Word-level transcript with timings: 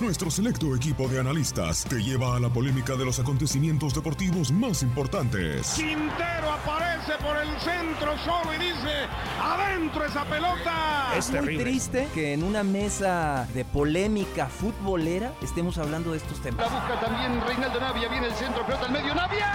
Nuestro 0.00 0.30
selecto 0.30 0.76
equipo 0.76 1.08
de 1.08 1.18
analistas 1.18 1.84
te 1.84 1.96
lleva 1.96 2.36
a 2.36 2.38
la 2.38 2.48
polémica 2.48 2.94
de 2.94 3.04
los 3.04 3.18
acontecimientos 3.18 3.94
deportivos 3.94 4.52
más 4.52 4.84
importantes. 4.84 5.72
Quintero 5.74 6.52
aparece 6.52 7.14
por 7.20 7.36
el 7.36 7.48
centro 7.58 8.16
solo 8.18 8.54
y 8.54 8.58
dice, 8.58 9.08
adentro 9.42 10.04
esa 10.04 10.24
pelota. 10.24 11.12
Es 11.16 11.32
muy 11.32 11.58
triste 11.58 12.06
que 12.14 12.32
en 12.32 12.44
una 12.44 12.62
mesa 12.62 13.48
de 13.52 13.64
polémica 13.64 14.46
futbolera 14.46 15.32
estemos 15.42 15.76
hablando 15.78 16.12
de 16.12 16.18
estos 16.18 16.40
temas. 16.42 16.70
La 16.70 16.78
busca 16.78 17.00
también 17.00 17.40
Reinaldo 17.44 17.80
Navia, 17.80 18.08
viene 18.08 18.28
el 18.28 18.34
centro, 18.34 18.64
pelota 18.64 18.86
al 18.86 18.92
medio, 18.92 19.12
Navia. 19.16 19.52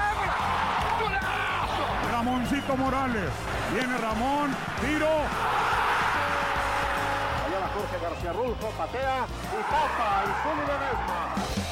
¡Golazo! 1.02 2.12
Ramoncito 2.12 2.76
Morales. 2.76 3.30
Viene 3.74 3.98
Ramón, 3.98 4.54
tiro. 4.82 5.08
Jorge 7.74 7.98
García 8.00 8.34
Rulfo, 8.34 8.70
patea 8.78 9.26
y 9.26 9.64
tapa 9.72 10.24
el 10.24 10.32
Zulu 10.44 10.62
Ledesma. 10.68 11.63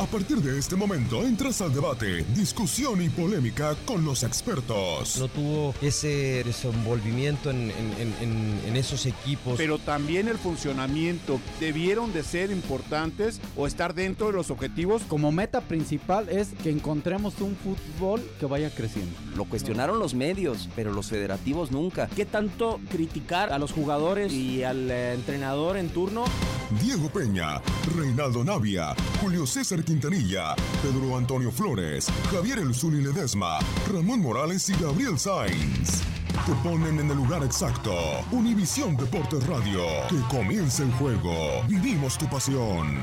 A 0.00 0.06
partir 0.06 0.36
de 0.38 0.56
este 0.60 0.76
momento 0.76 1.24
entras 1.24 1.60
al 1.60 1.74
debate, 1.74 2.24
discusión 2.36 3.02
y 3.02 3.08
polémica 3.08 3.74
con 3.84 4.04
los 4.04 4.22
expertos. 4.22 5.18
No 5.18 5.26
tuvo 5.26 5.74
ese 5.82 6.42
desenvolvimiento 6.44 7.50
en, 7.50 7.72
en- 7.72 7.94
en- 7.98 8.14
en- 8.20 8.60
en 8.68 8.76
esos 8.76 9.06
equipos. 9.06 9.54
Pero 9.56 9.78
también 9.80 10.28
el 10.28 10.38
funcionamiento 10.38 11.40
debieron 11.58 12.12
de 12.12 12.22
ser 12.22 12.52
importantes 12.52 13.40
o 13.56 13.66
estar 13.66 13.92
dentro 13.92 14.28
de 14.28 14.34
los 14.34 14.52
objetivos. 14.52 15.02
Como 15.08 15.32
meta 15.32 15.62
principal 15.62 16.28
es 16.28 16.50
que 16.62 16.70
encontremos 16.70 17.34
un 17.40 17.56
fútbol 17.56 18.22
que 18.38 18.46
vaya 18.46 18.70
creciendo. 18.72 19.10
Lo 19.36 19.46
cuestionaron 19.46 19.98
los 19.98 20.14
medios, 20.14 20.68
pero 20.76 20.92
los 20.92 21.08
federativos 21.08 21.72
nunca. 21.72 22.06
¿Qué 22.14 22.24
tanto 22.24 22.78
criticar 22.88 23.52
a 23.52 23.58
los 23.58 23.72
jugadores 23.72 24.32
y 24.32 24.62
al 24.62 24.88
eh, 24.92 25.14
entrenador 25.14 25.76
en 25.76 25.88
turno? 25.88 26.24
Diego 26.70 27.08
Peña, 27.08 27.60
Reinaldo 27.96 28.44
Navia, 28.44 28.94
Julio 29.20 29.46
César 29.46 29.82
Quintanilla, 29.82 30.54
Pedro 30.82 31.16
Antonio 31.16 31.50
Flores, 31.50 32.08
Javier 32.30 32.58
El 32.58 32.74
Zuli 32.74 33.02
Ledesma, 33.02 33.58
Ramón 33.90 34.20
Morales 34.20 34.68
y 34.68 34.74
Gabriel 34.74 35.18
Sainz. 35.18 36.02
Te 36.46 36.52
ponen 36.62 37.00
en 37.00 37.10
el 37.10 37.16
lugar 37.16 37.42
exacto. 37.42 37.94
Univisión 38.30 38.96
Deportes 38.96 39.46
Radio. 39.46 39.82
Que 40.08 40.20
comience 40.28 40.82
el 40.82 40.92
juego. 40.92 41.62
Vivimos 41.68 42.18
tu 42.18 42.26
pasión. 42.26 42.98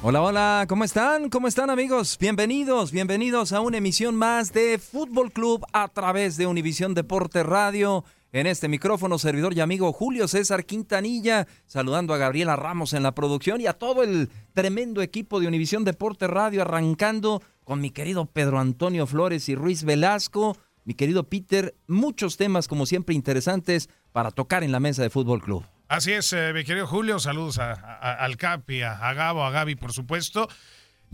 Hola, 0.00 0.22
hola, 0.22 0.66
¿cómo 0.68 0.84
están? 0.84 1.28
¿Cómo 1.28 1.48
están 1.48 1.70
amigos? 1.70 2.18
Bienvenidos, 2.20 2.92
bienvenidos 2.92 3.52
a 3.52 3.60
una 3.60 3.78
emisión 3.78 4.14
más 4.14 4.52
de 4.52 4.78
Fútbol 4.78 5.32
Club 5.32 5.66
a 5.72 5.88
través 5.88 6.36
de 6.36 6.46
Univisión 6.46 6.94
Deporte 6.94 7.42
Radio. 7.42 8.04
En 8.30 8.46
este 8.46 8.68
micrófono, 8.68 9.18
servidor 9.18 9.54
y 9.54 9.60
amigo 9.60 9.92
Julio 9.92 10.28
César 10.28 10.64
Quintanilla, 10.64 11.48
saludando 11.66 12.14
a 12.14 12.16
Gabriela 12.16 12.54
Ramos 12.54 12.92
en 12.92 13.02
la 13.02 13.12
producción 13.12 13.60
y 13.60 13.66
a 13.66 13.72
todo 13.72 14.04
el 14.04 14.30
tremendo 14.54 15.02
equipo 15.02 15.40
de 15.40 15.48
Univisión 15.48 15.82
Deporte 15.82 16.28
Radio, 16.28 16.62
arrancando 16.62 17.42
con 17.64 17.80
mi 17.80 17.90
querido 17.90 18.26
Pedro 18.26 18.60
Antonio 18.60 19.04
Flores 19.04 19.48
y 19.48 19.56
Ruiz 19.56 19.82
Velasco. 19.82 20.56
Mi 20.84 20.94
querido 20.94 21.24
Peter, 21.24 21.74
muchos 21.88 22.36
temas 22.36 22.68
como 22.68 22.86
siempre 22.86 23.16
interesantes 23.16 23.90
para 24.12 24.30
tocar 24.30 24.62
en 24.62 24.70
la 24.70 24.78
mesa 24.78 25.02
de 25.02 25.10
Fútbol 25.10 25.42
Club. 25.42 25.64
Así 25.88 26.12
es, 26.12 26.32
eh, 26.34 26.52
mi 26.52 26.64
querido 26.64 26.86
Julio, 26.86 27.18
saludos 27.18 27.58
a- 27.58 27.72
a- 27.72 28.14
al 28.24 28.36
Capi, 28.36 28.82
a, 28.82 28.92
a 29.08 29.14
Gabo, 29.14 29.44
a 29.44 29.50
Gaby, 29.50 29.74
por 29.76 29.92
supuesto. 29.92 30.48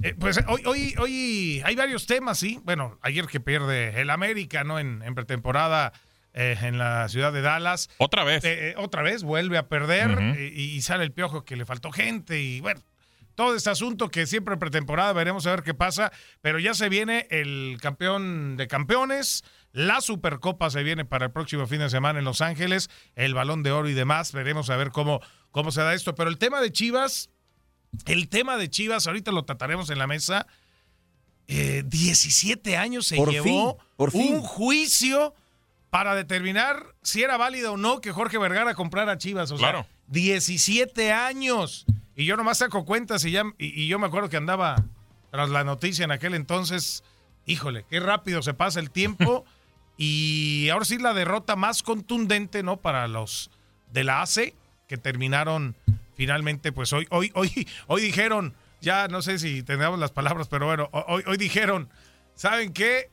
Eh, 0.03 0.15
pues 0.19 0.41
hoy, 0.49 0.63
hoy, 0.67 0.95
hoy 0.99 1.63
hay 1.65 1.77
varios 1.77 2.07
temas, 2.07 2.41
sí. 2.41 2.61
Bueno, 2.65 2.99
ayer 3.03 3.27
que 3.27 3.39
pierde 3.39 4.01
el 4.01 4.11
América, 4.11 4.65
¿no? 4.65 4.81
En, 4.81 5.03
en 5.05 5.15
pretemporada 5.15 5.93
eh, 6.33 6.59
en 6.63 6.79
la 6.79 7.09
ciudad 7.09 7.33
de 7.33 7.43
Dallas. 7.43 7.89
Otra 7.99 8.25
vez. 8.25 8.43
Eh, 8.45 8.71
eh, 8.71 8.75
otra 8.77 9.03
vez 9.03 9.23
vuelve 9.23 9.59
a 9.59 9.69
perder 9.69 10.19
eh, 10.37 10.53
y, 10.53 10.63
y 10.77 10.83
sale 10.83 11.05
el 11.05 11.13
piojo 11.13 11.45
que 11.45 11.55
le 11.55 11.65
faltó 11.65 11.93
gente 11.93 12.41
y 12.41 12.61
bueno. 12.61 12.81
Todo 13.37 13.57
este 13.57 13.69
asunto 13.71 14.11
que 14.11 14.27
siempre 14.29 14.55
en 14.55 14.61
pretemporada 14.61 15.13
veremos 15.13 15.45
a 15.47 15.51
ver 15.51 15.65
qué 15.65 15.75
pasa, 15.75 16.13
pero 16.41 16.61
ya 16.61 16.73
se 16.73 16.89
viene 16.89 17.27
el 17.31 17.79
campeón 17.83 18.57
de 18.57 18.69
campeones, 18.69 19.43
la 19.75 20.01
Supercopa 20.01 20.71
se 20.71 20.83
viene 20.83 21.05
para 21.05 21.27
el 21.27 21.33
próximo 21.33 21.67
fin 21.67 21.81
de 21.81 21.91
semana 21.91 22.21
en 22.21 22.25
Los 22.25 22.41
Ángeles, 22.41 22.89
el 23.17 23.35
Balón 23.35 23.63
de 23.63 23.73
Oro 23.73 23.89
y 23.91 23.93
demás, 23.93 24.33
veremos 24.33 24.71
a 24.71 24.77
ver 24.77 24.91
cómo, 24.93 25.21
cómo 25.51 25.71
se 25.73 25.83
da 25.83 25.93
esto. 25.95 26.15
Pero 26.15 26.31
el 26.31 26.39
tema 26.39 26.61
de 26.63 26.71
Chivas, 26.73 27.29
el 28.07 28.29
tema 28.29 28.57
de 28.57 28.71
Chivas, 28.71 29.07
ahorita 29.07 29.33
lo 29.33 29.45
trataremos 29.45 29.91
en 29.91 29.99
la 29.99 30.07
mesa. 30.07 30.47
Eh, 31.49 31.83
17 31.87 32.77
años 32.77 33.07
se 33.09 33.17
Por 33.17 33.31
llevó 33.31 33.45
fin, 33.77 33.87
por 33.97 34.11
fin. 34.13 34.35
un 34.37 34.41
juicio 34.43 35.35
para 35.91 36.15
determinar 36.15 36.95
si 37.03 37.23
era 37.23 37.37
válido 37.37 37.73
o 37.75 37.77
no 37.77 38.01
que 38.01 38.13
Jorge 38.13 38.39
Vergara 38.39 38.75
comprara 38.75 39.19
Chivas. 39.19 39.51
O 39.51 39.57
Claro. 39.57 39.81
sea, 39.83 39.89
17 40.07 41.13
años. 41.13 41.85
Y 42.17 42.25
yo 42.27 42.37
nomás 42.37 42.59
saco 42.59 42.85
cuentas 42.85 43.25
y, 43.25 43.33
ya, 43.33 43.43
y, 43.59 43.83
y 43.83 43.89
yo 43.89 43.99
me 43.99 44.07
acuerdo 44.07 44.29
que 44.29 44.37
andaba 44.37 44.85
tras 45.33 45.51
la 45.51 45.65
noticia 45.65 46.05
en 46.05 46.13
aquel 46.13 46.35
entonces. 46.35 47.03
Híjole, 47.45 47.85
qué 47.91 47.99
rápido 48.01 48.41
se 48.41 48.55
pasa 48.55 48.79
el 48.81 48.91
tiempo. 48.91 49.45
y 49.97 50.69
ahora 50.71 50.85
sí 50.85 50.99
la 50.99 51.15
derrota 51.15 51.57
más 51.57 51.83
contundente, 51.83 52.63
¿no? 52.63 52.79
Para 52.79 53.07
los 53.09 53.51
de 53.93 54.05
la 54.05 54.23
ACE, 54.23 54.55
que 54.89 54.97
terminaron 54.97 55.77
finalmente, 56.17 56.73
pues 56.73 56.93
hoy, 56.93 57.07
hoy, 57.11 57.31
hoy, 57.35 57.69
hoy 57.87 58.03
dijeron, 58.03 58.55
ya 58.81 59.09
no 59.09 59.23
sé 59.23 59.39
si 59.39 59.63
tendríamos 59.63 59.99
las 59.99 60.13
palabras, 60.13 60.49
pero 60.49 60.67
bueno, 60.67 60.89
hoy, 60.93 61.23
hoy 61.27 61.37
dijeron, 61.37 61.89
¿saben 62.35 62.73
qué? 62.73 63.11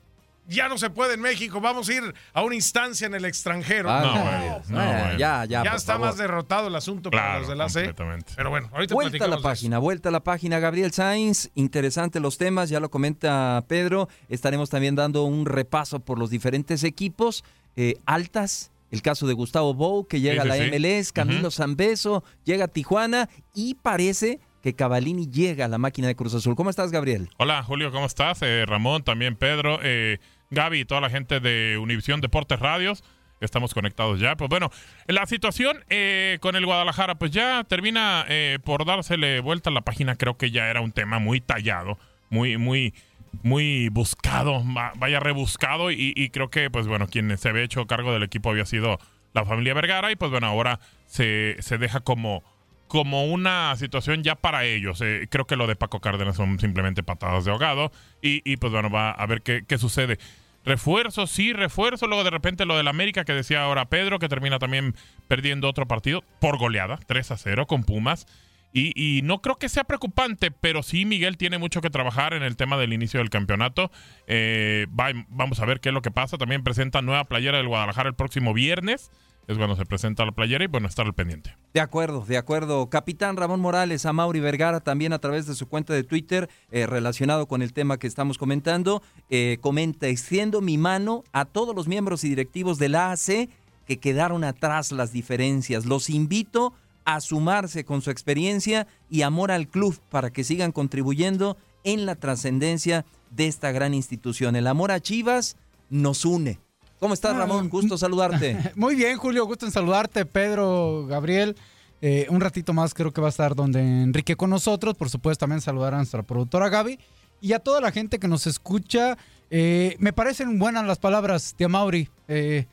Ya 0.47 0.67
no 0.67 0.77
se 0.77 0.89
puede 0.89 1.13
en 1.13 1.21
México, 1.21 1.61
vamos 1.61 1.87
a 1.87 1.93
ir 1.93 2.13
a 2.33 2.41
una 2.43 2.55
instancia 2.55 3.07
en 3.07 3.13
el 3.13 3.25
extranjero. 3.25 3.89
Ah, 3.89 4.01
no, 4.01 4.15
no, 4.15 4.23
bueno, 4.23 4.61
no, 4.69 4.99
bueno. 5.01 5.17
ya, 5.17 5.45
ya, 5.45 5.63
Ya 5.63 5.75
está 5.75 5.93
favor. 5.93 6.07
más 6.07 6.17
derrotado 6.17 6.67
el 6.67 6.75
asunto 6.75 7.09
para 7.11 7.23
Claro, 7.23 7.39
los 7.41 7.49
de 7.49 7.55
la 7.55 7.69
C. 7.69 7.93
Pero 8.35 8.49
bueno, 8.49 8.69
ahorita 8.73 8.93
Vuelta 8.95 9.25
a 9.25 9.27
la 9.27 9.37
página, 9.39 9.77
vuelta 9.79 10.09
a 10.09 10.11
la 10.11 10.19
página. 10.23 10.59
Gabriel 10.59 10.91
Sainz, 10.91 11.49
interesante 11.55 12.19
los 12.19 12.37
temas, 12.37 12.69
ya 12.69 12.79
lo 12.79 12.89
comenta 12.89 13.63
Pedro. 13.67 14.09
Estaremos 14.29 14.69
también 14.69 14.95
dando 14.95 15.23
un 15.23 15.45
repaso 15.45 15.99
por 15.99 16.17
los 16.19 16.29
diferentes 16.29 16.83
equipos. 16.83 17.43
Eh, 17.77 17.95
altas, 18.05 18.71
el 18.89 19.01
caso 19.01 19.27
de 19.27 19.33
Gustavo 19.33 19.73
Bou, 19.73 20.05
que 20.05 20.19
llega 20.19 20.43
Sí, 20.43 20.49
a 20.49 20.53
sí, 20.53 20.59
la 20.59 20.65
sí. 20.65 20.71
MLS, 20.79 21.11
Camilo. 21.13 21.51
Zambeso, 21.51 22.23
llega 22.43 22.65
a 22.65 22.67
Tijuana 22.67 23.29
y 23.53 23.75
parece 23.75 24.39
que 24.61 24.75
Cavalini 24.75 25.27
llega 25.29 25.65
a 25.65 25.67
la 25.67 25.77
máquina 25.77 26.07
de 26.07 26.15
Cruz 26.15 26.33
Azul. 26.33 26.55
¿Cómo 26.55 26.69
estás, 26.69 26.91
Gabriel? 26.91 27.29
Hola 27.37 27.63
Julio, 27.63 27.91
¿cómo 27.91 28.05
estás? 28.05 28.41
Eh, 28.41 28.65
Ramón, 28.67 29.03
también 29.03 29.35
Pedro, 29.35 29.79
eh, 29.83 30.19
Gaby 30.51 30.81
y 30.81 30.85
toda 30.85 31.01
la 31.01 31.09
gente 31.09 31.39
de 31.39 31.77
Univisión 31.77 32.21
Deportes 32.21 32.59
Radios. 32.59 33.03
Estamos 33.39 33.73
conectados 33.73 34.19
ya. 34.19 34.35
Pues 34.35 34.49
bueno, 34.49 34.69
la 35.07 35.25
situación 35.25 35.83
eh, 35.89 36.37
con 36.41 36.55
el 36.55 36.63
Guadalajara, 36.65 37.15
pues 37.15 37.31
ya 37.31 37.63
termina 37.63 38.23
por 38.63 38.85
dársele 38.85 39.39
vuelta 39.39 39.71
a 39.71 39.73
la 39.73 39.81
página. 39.81 40.15
Creo 40.15 40.37
que 40.37 40.51
ya 40.51 40.69
era 40.69 40.81
un 40.81 40.91
tema 40.91 41.17
muy 41.17 41.41
tallado, 41.41 41.97
muy, 42.29 42.57
muy, 42.57 42.93
muy 43.41 43.89
buscado, 43.89 44.63
va- 44.77 44.93
vaya 44.95 45.19
rebuscado. 45.19 45.89
Y, 45.89 46.13
y 46.15 46.29
creo 46.29 46.51
que, 46.51 46.69
pues 46.69 46.85
bueno, 46.85 47.07
quien 47.07 47.35
se 47.39 47.49
había 47.49 47.63
hecho 47.63 47.87
cargo 47.87 48.13
del 48.13 48.21
equipo 48.21 48.51
había 48.51 48.65
sido 48.67 48.99
la 49.33 49.43
familia 49.43 49.73
Vergara. 49.73 50.11
Y 50.11 50.15
pues 50.15 50.29
bueno, 50.29 50.45
ahora 50.45 50.79
se, 51.07 51.55
se 51.61 51.79
deja 51.79 52.01
como 52.01 52.43
como 52.91 53.23
una 53.23 53.73
situación 53.77 54.21
ya 54.21 54.35
para 54.35 54.65
ellos. 54.65 54.99
Eh, 54.99 55.25
creo 55.31 55.45
que 55.45 55.55
lo 55.55 55.65
de 55.65 55.77
Paco 55.77 56.01
Cárdenas 56.01 56.35
son 56.35 56.59
simplemente 56.59 57.03
patadas 57.03 57.45
de 57.45 57.51
ahogado. 57.51 57.89
Y, 58.21 58.57
pues 58.57 58.73
bueno, 58.73 58.89
va 58.89 59.11
a 59.11 59.25
ver 59.27 59.41
qué, 59.43 59.63
qué 59.65 59.77
sucede. 59.77 60.19
Refuerzo, 60.65 61.25
sí, 61.25 61.53
refuerzo. 61.53 62.05
Luego 62.07 62.25
de 62.25 62.31
repente 62.31 62.65
lo 62.65 62.75
del 62.75 62.89
América 62.89 63.23
que 63.23 63.31
decía 63.31 63.63
ahora 63.63 63.85
Pedro, 63.85 64.19
que 64.19 64.27
termina 64.27 64.59
también 64.59 64.93
perdiendo 65.29 65.69
otro 65.69 65.87
partido 65.87 66.21
por 66.41 66.57
goleada, 66.57 66.99
3 67.07 67.31
a 67.31 67.37
0 67.37 67.65
con 67.65 67.85
Pumas. 67.85 68.25
Y, 68.73 69.21
no 69.23 69.41
creo 69.41 69.55
que 69.57 69.69
sea 69.69 69.85
preocupante, 69.85 70.51
pero 70.51 70.83
sí 70.83 71.05
Miguel 71.05 71.37
tiene 71.37 71.57
mucho 71.57 71.79
que 71.79 71.89
trabajar 71.89 72.33
en 72.33 72.43
el 72.43 72.57
tema 72.57 72.77
del 72.77 72.91
inicio 72.91 73.21
del 73.21 73.29
campeonato. 73.29 73.89
Eh, 74.27 74.85
va- 74.99 75.11
vamos 75.29 75.61
a 75.61 75.65
ver 75.65 75.79
qué 75.79 75.89
es 75.89 75.93
lo 75.93 76.01
que 76.01 76.11
pasa. 76.11 76.37
También 76.37 76.61
presenta 76.63 77.01
nueva 77.01 77.23
playera 77.23 77.57
del 77.57 77.67
Guadalajara 77.69 78.09
el 78.09 78.15
próximo 78.15 78.53
viernes. 78.53 79.11
Es 79.47 79.57
cuando 79.57 79.75
se 79.75 79.85
presenta 79.85 80.25
la 80.25 80.31
playera 80.31 80.63
y 80.63 80.67
bueno, 80.67 80.87
estar 80.87 81.05
al 81.05 81.13
pendiente. 81.13 81.57
De 81.73 81.79
acuerdo, 81.79 82.23
de 82.25 82.37
acuerdo. 82.37 82.89
Capitán 82.89 83.37
Ramón 83.37 83.59
Morales, 83.59 84.05
a 84.05 84.13
Mauri 84.13 84.39
Vergara, 84.39 84.79
también 84.79 85.13
a 85.13 85.19
través 85.19 85.45
de 85.45 85.55
su 85.55 85.67
cuenta 85.67 85.93
de 85.93 86.03
Twitter, 86.03 86.49
eh, 86.71 86.85
relacionado 86.85 87.47
con 87.47 87.61
el 87.61 87.73
tema 87.73 87.97
que 87.97 88.07
estamos 88.07 88.37
comentando, 88.37 89.01
eh, 89.29 89.57
comenta, 89.61 90.07
extiendo 90.07 90.61
mi 90.61 90.77
mano 90.77 91.23
a 91.33 91.45
todos 91.45 91.75
los 91.75 91.87
miembros 91.87 92.23
y 92.23 92.29
directivos 92.29 92.77
del 92.77 92.95
AAC 92.95 93.49
que 93.85 93.97
quedaron 93.99 94.43
atrás 94.43 94.91
las 94.91 95.11
diferencias. 95.11 95.85
Los 95.85 96.09
invito 96.09 96.73
a 97.03 97.19
sumarse 97.19 97.83
con 97.83 98.01
su 98.01 98.11
experiencia 98.11 98.87
y 99.09 99.23
amor 99.23 99.51
al 99.51 99.67
club 99.67 99.99
para 100.09 100.31
que 100.31 100.43
sigan 100.43 100.71
contribuyendo 100.71 101.57
en 101.83 102.05
la 102.05 102.15
trascendencia 102.15 103.05
de 103.31 103.47
esta 103.47 103.71
gran 103.71 103.93
institución. 103.93 104.55
El 104.55 104.67
amor 104.67 104.91
a 104.91 104.99
Chivas 104.99 105.57
nos 105.89 106.25
une. 106.25 106.59
¿Cómo 107.01 107.15
estás, 107.15 107.35
Ramón? 107.35 107.67
Gusto 107.67 107.97
saludarte. 107.97 108.55
Muy 108.75 108.93
bien, 108.93 109.17
Julio, 109.17 109.47
gusto 109.47 109.65
en 109.65 109.71
saludarte, 109.71 110.23
Pedro, 110.23 111.07
Gabriel. 111.07 111.55
Eh, 111.99 112.27
un 112.29 112.39
ratito 112.39 112.73
más 112.73 112.93
creo 112.93 113.11
que 113.11 113.19
va 113.19 113.25
a 113.25 113.31
estar 113.31 113.55
donde 113.55 113.79
Enrique 113.79 114.35
con 114.35 114.51
nosotros. 114.51 114.93
Por 114.93 115.09
supuesto, 115.09 115.39
también 115.39 115.61
saludar 115.61 115.95
a 115.95 115.97
nuestra 115.97 116.21
productora 116.21 116.69
Gaby 116.69 116.99
y 117.41 117.53
a 117.53 117.59
toda 117.59 117.81
la 117.81 117.91
gente 117.91 118.19
que 118.19 118.27
nos 118.27 118.45
escucha. 118.45 119.17
Eh, 119.49 119.95
me 119.97 120.13
parecen 120.13 120.59
buenas 120.59 120.85
las 120.85 120.99
palabras 120.99 121.55
de 121.57 121.65
Amauri. 121.65 122.07
Eh, 122.27 122.67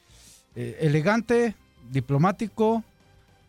elegante, 0.55 1.55
diplomático. 1.91 2.85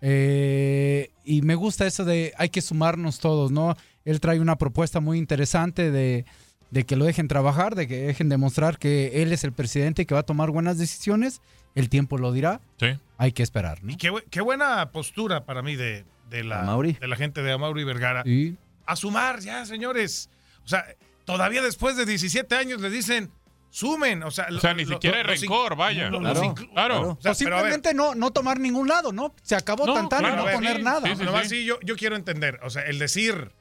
y 0.01 1.41
me 1.41 1.55
gusta 1.55 1.87
eso 1.87 2.05
de 2.05 2.33
hay 2.37 2.47
que 2.47 2.61
sumarnos 2.61 3.19
todos, 3.19 3.51
¿no? 3.51 3.75
Él 4.05 4.21
trae 4.21 4.39
una 4.39 4.55
propuesta 4.55 5.01
muy 5.01 5.17
interesante 5.17 5.91
de, 5.91 6.23
de 6.71 6.86
que 6.86 6.95
lo 6.95 7.06
dejen 7.06 7.27
trabajar, 7.27 7.75
de 7.75 7.88
que 7.88 7.98
dejen 8.04 8.30
demostrar 8.30 8.77
que 8.77 9.21
él 9.24 9.33
es 9.33 9.44
el 9.44 9.54
presidente 9.54 10.04
y 10.04 10.06
que 10.06 10.13
va 10.13 10.21
a 10.21 10.25
tomar 10.25 10.51
buenas 10.51 10.77
decisiones. 10.77 11.42
El 11.75 11.89
tiempo 11.89 12.18
lo 12.18 12.31
dirá. 12.31 12.62
Sí. 12.80 12.98
Hay 13.18 13.31
que 13.31 13.44
esperar, 13.44 13.83
¿no? 13.83 13.92
Y 13.92 13.98
qué, 13.98 14.12
qué 14.30 14.42
buena 14.42 14.92
postura 14.92 15.45
para 15.45 15.62
mí 15.62 15.75
de, 15.75 16.06
de 16.30 16.44
la, 16.44 16.62
Amauri. 16.62 16.94
de 16.94 17.07
la 17.07 17.16
gente 17.16 17.42
de 17.42 17.51
Amauri 17.51 17.83
Vergara. 17.83 18.24
Sí. 18.24 18.57
A 18.86 18.95
sumar 18.95 19.39
ya, 19.39 19.66
señores. 19.66 20.30
O 20.63 20.68
sea, 20.68 20.86
todavía 21.25 21.62
después 21.62 21.95
de 21.95 22.06
17 22.06 22.56
años 22.56 22.81
le 22.81 22.89
dicen, 22.89 23.31
sumen. 23.69 24.24
O 24.24 24.31
sea, 24.31 24.48
O 24.51 24.60
sea, 24.60 24.74
ni 24.74 24.86
siquiera 24.86 25.18
hay 25.18 25.24
rencor, 25.24 25.75
vaya. 25.75 26.10
Claro, 26.10 26.56
claro. 26.74 27.01
O 27.12 27.21
sea, 27.21 27.33
simplemente 27.36 27.94
no, 27.94 28.16
no 28.16 28.31
tomar 28.31 28.60
ningún 28.60 28.88
lado, 28.88 29.12
¿no? 29.12 29.33
Se 29.44 29.56
acabó 29.56 29.86
No, 29.86 29.94
tan 29.94 30.10
tan 30.10 30.25
y 30.33 30.36
no 30.36 30.45
ver, 30.45 30.56
poner 30.56 30.77
sí, 30.77 30.83
nada. 30.83 31.01
sí, 31.07 31.16
sí, 31.18 31.24
Nomás 31.24 31.50
sí, 31.50 31.66
yo, 31.66 31.80
yo 31.81 31.95
quiero 31.95 32.16
entender. 32.16 32.60
O 32.63 32.69
sea, 32.69 32.83
el 32.83 32.98
decir, 33.00 33.51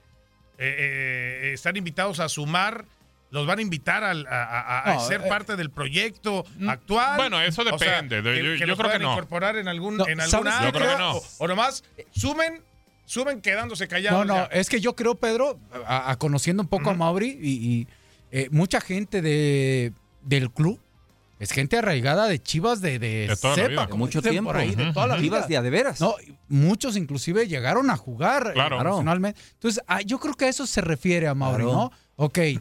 eh, 0.59 0.77
eh, 1.49 1.51
están 1.53 1.77
invitados 1.77 2.21
a 2.21 2.29
sumar, 2.29 2.87
los 3.31 3.47
van 3.47 3.59
a 3.59 3.63
invitar 3.63 4.05
a, 4.05 4.11
a- 4.11 4.91
a 4.91 4.95
No, 4.95 5.01
ser 5.07 5.21
eh, 5.23 5.29
parte 5.29 5.57
del 5.57 5.71
proyecto 5.71 6.45
actual. 6.67 7.17
bueno, 7.17 7.41
eso 7.41 7.63
O 7.63 7.79
sea, 7.79 8.01
depende. 8.03 8.23
Yo- 8.23 8.67
yo- 8.67 8.77
creo 8.77 8.91
que 8.93 8.99
no. 8.99 9.13
incorporar 9.13 9.57
en 9.57 9.69
algún, 9.69 9.97
No, 9.99 10.07
en 10.09 10.19
¿sabes 10.21 10.35
algún 10.35 10.53
qué? 10.53 10.65
Yo 10.67 10.73
creo 10.73 10.93
que 10.97 10.99
no. 11.03 11.17
O, 11.17 11.23
o 11.39 11.49
nomás 11.49 11.85
sumen, 12.11 12.63
sumen 13.05 13.41
quedándose 13.43 13.87
callados. 13.89 14.27
No, 14.27 14.35
no, 14.35 14.41
ya. 14.49 14.59
es 14.59 14.69
que 14.69 14.81
yo 14.81 14.95
creo, 14.97 15.15
Pedro, 15.15 15.59
a, 15.87 16.11
a 16.11 16.17
conociendo 16.19 16.63
un 16.63 16.69
poco 16.69 16.91
a 16.91 16.95
Mauri 16.95 17.39
y, 17.41 17.51
y, 17.51 17.87
eh, 18.31 18.49
mucha 18.51 18.81
gente 18.81 19.21
de, 19.23 19.93
del 20.23 20.51
club 20.51 20.81
es 21.39 21.53
gente 21.53 21.79
arraigada 21.79 22.27
de 22.27 22.43
Chivas 22.43 22.81
de, 22.81 22.99
de, 22.99 23.29
De 23.29 23.37
toda 23.37 23.51
la 23.57 23.63
cepa, 23.63 23.69
vida. 23.69 23.87
De 23.87 23.95
mucho 23.95 24.21
tiempo. 24.23 24.53
ahí, 24.53 24.75
de 24.75 24.93
toda 24.93 25.07
la 25.07 25.15
ujú. 25.15 25.23
vida. 25.23 25.37
Chivas 25.37 25.49
de 25.49 25.57
a 25.57 25.63
de 25.63 25.71
veras. 25.71 26.01
No, 26.01 26.17
muchos 26.49 26.97
inclusive 26.97 27.47
llegaron 27.47 27.91
a 27.91 27.97
jugar 27.97 28.49
eh, 28.49 28.53
Claro. 28.55 28.79
profesionalmente. 28.79 29.41
Entonces, 29.53 29.83
ah, 29.87 30.01
yo 30.03 30.19
creo 30.19 30.35
que 30.35 30.47
a 30.47 30.49
eso 30.49 30.67
se 30.67 30.81
refiere 30.81 31.29
a 31.29 31.35
Mauri, 31.35 31.63
Claro. 31.65 31.73
¿no? 31.79 31.93
Ok, 32.21 32.39
eh, 32.39 32.61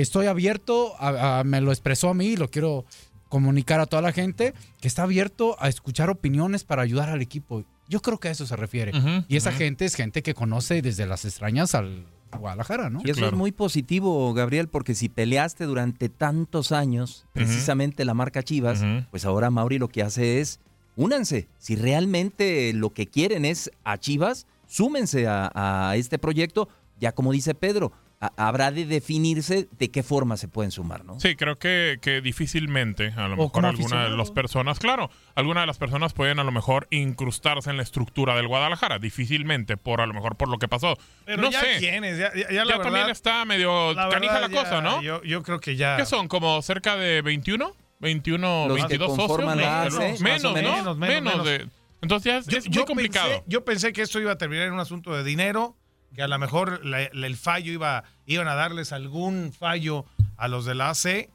estoy 0.00 0.26
abierto, 0.26 0.94
a- 0.98 1.40
a- 1.40 1.44
me 1.44 1.60
lo 1.60 1.72
expresó 1.72 2.08
a 2.08 2.14
mí 2.14 2.28
y 2.28 2.36
lo 2.36 2.50
quiero 2.50 2.86
comunicar 3.28 3.80
a 3.80 3.86
toda 3.86 4.00
la 4.00 4.12
gente, 4.12 4.54
que 4.80 4.88
está 4.88 5.02
abierto 5.02 5.56
a 5.60 5.68
escuchar 5.68 6.08
opiniones 6.08 6.64
para 6.64 6.80
ayudar 6.82 7.10
al 7.10 7.20
equipo. 7.20 7.64
Yo 7.86 8.00
creo 8.00 8.18
que 8.18 8.28
a 8.28 8.30
eso 8.30 8.46
se 8.46 8.56
refiere. 8.56 8.92
Y 9.28 9.36
esa 9.36 9.52
gente 9.52 9.84
es 9.84 9.94
gente 9.94 10.22
que 10.22 10.32
conoce 10.32 10.80
desde 10.80 11.06
las 11.06 11.26
extrañas 11.26 11.74
al 11.74 12.06
Guadalajara, 12.38 12.88
¿no? 12.88 13.00
Y 13.04 13.10
eso 13.10 13.20
es 13.26 13.32
muy 13.38 13.52
positivo, 13.52 14.32
Gabriel, 14.32 14.68
porque 14.68 14.94
si 14.94 15.08
peleaste 15.10 15.64
durante 15.64 16.08
tantos 16.08 16.72
años, 16.72 17.26
precisamente 17.34 18.04
la 18.06 18.14
marca 18.14 18.42
Chivas, 18.42 18.82
pues 19.10 19.24
ahora 19.26 19.50
Mauri 19.50 19.78
lo 19.78 19.88
que 19.88 20.02
hace 20.02 20.40
es, 20.40 20.60
únanse. 20.96 21.48
Si 21.58 21.76
realmente 21.76 22.72
lo 22.72 22.90
que 22.94 23.06
quieren 23.06 23.44
es 23.44 23.70
a 23.84 23.98
Chivas, 23.98 24.46
súmense 24.66 25.26
a, 25.26 25.50
a 25.54 25.96
este 25.96 26.18
proyecto. 26.18 26.68
Ya 27.00 27.12
como 27.12 27.32
dice 27.32 27.54
Pedro, 27.54 27.92
habrá 28.36 28.70
de 28.72 28.84
definirse 28.84 29.68
de 29.78 29.90
qué 29.90 30.02
forma 30.02 30.36
se 30.36 30.48
pueden 30.48 30.70
sumar, 30.72 31.04
¿no? 31.04 31.20
Sí, 31.20 31.36
creo 31.36 31.56
que, 31.58 31.98
que 32.02 32.20
difícilmente, 32.20 33.12
a 33.16 33.28
lo 33.28 33.34
O 33.34 33.44
mejor 33.46 33.66
alguna 33.66 34.04
de 34.08 34.16
las 34.16 34.30
personas, 34.32 34.78
claro, 34.80 35.08
alguna 35.36 35.60
de 35.60 35.66
las 35.68 35.78
personas 35.78 36.12
pueden 36.14 36.38
a 36.40 36.44
lo 36.44 36.50
mejor 36.50 36.88
incrustarse 36.90 37.70
en 37.70 37.76
la 37.76 37.82
estructura 37.84 38.34
del 38.34 38.48
Guadalajara, 38.48 38.98
difícilmente, 38.98 39.76
por 39.76 40.00
a 40.00 40.06
lo 40.06 40.14
mejor 40.14 40.36
por 40.36 40.48
lo 40.48 40.58
que 40.58 40.66
pasó. 40.66 40.96
Pero 41.26 41.42
no 41.42 41.50
ya 41.50 41.60
sé. 41.60 41.76
quiénes, 41.78 42.18
ya, 42.18 42.32
ya, 42.34 42.48
ya 42.48 42.50
Ya 42.50 42.64
la 42.64 42.72
también 42.74 42.92
verdad- 42.94 43.10
está 43.10 43.44
medio 43.44 43.94
la 43.94 44.08
canija 44.08 44.32
verdad, 44.40 44.50
la 44.50 44.56
cosa, 44.62 44.70
ya, 44.76 44.80
¿no? 44.80 45.02
Yo, 45.02 45.22
yo 45.22 45.42
creo 45.44 45.60
que 45.60 45.76
ya. 45.76 45.96
¿Qué 45.96 46.04
son? 46.06 46.26
¿Como 46.28 46.60
cerca 46.62 46.96
de 46.96 47.22
21? 47.22 47.72
21, 48.00 48.66
Los 48.68 48.76
que 48.78 48.82
22 48.98 49.16
socios. 49.16 49.38
menos, 49.54 50.42
¿no? 50.52 50.94
menos. 50.94 50.96
Menos, 50.98 51.44
de. 51.44 51.68
Entonces 52.00 52.32
ya 52.32 52.38
es, 52.38 52.46
Yo- 52.46 52.58
es 52.58 52.64
yo 52.64 52.80
muy 52.80 52.86
complicado. 52.86 53.28
Pensé, 53.28 53.44
yo 53.46 53.64
pensé 53.64 53.92
que 53.92 54.02
esto 54.02 54.20
iba 54.20 54.32
a 54.32 54.38
terminar 54.38 54.66
en 54.68 54.72
un 54.72 54.80
asunto 54.80 55.12
de 55.16 55.24
dinero, 55.24 55.76
que 56.14 56.22
a 56.22 56.28
lo 56.28 56.38
mejor 56.38 56.84
la- 56.84 57.08
la- 57.12 57.26
el 57.26 57.36
fallo 57.36 57.72
iba, 57.72 58.04
iban 58.26 58.48
a 58.48 58.54
darles 58.54 58.92
algún 58.92 59.52
fallo 59.52 60.04
a 60.36 60.48
los 60.48 60.64
de 60.64 60.74
la 60.74 60.90
AC. 60.90 61.28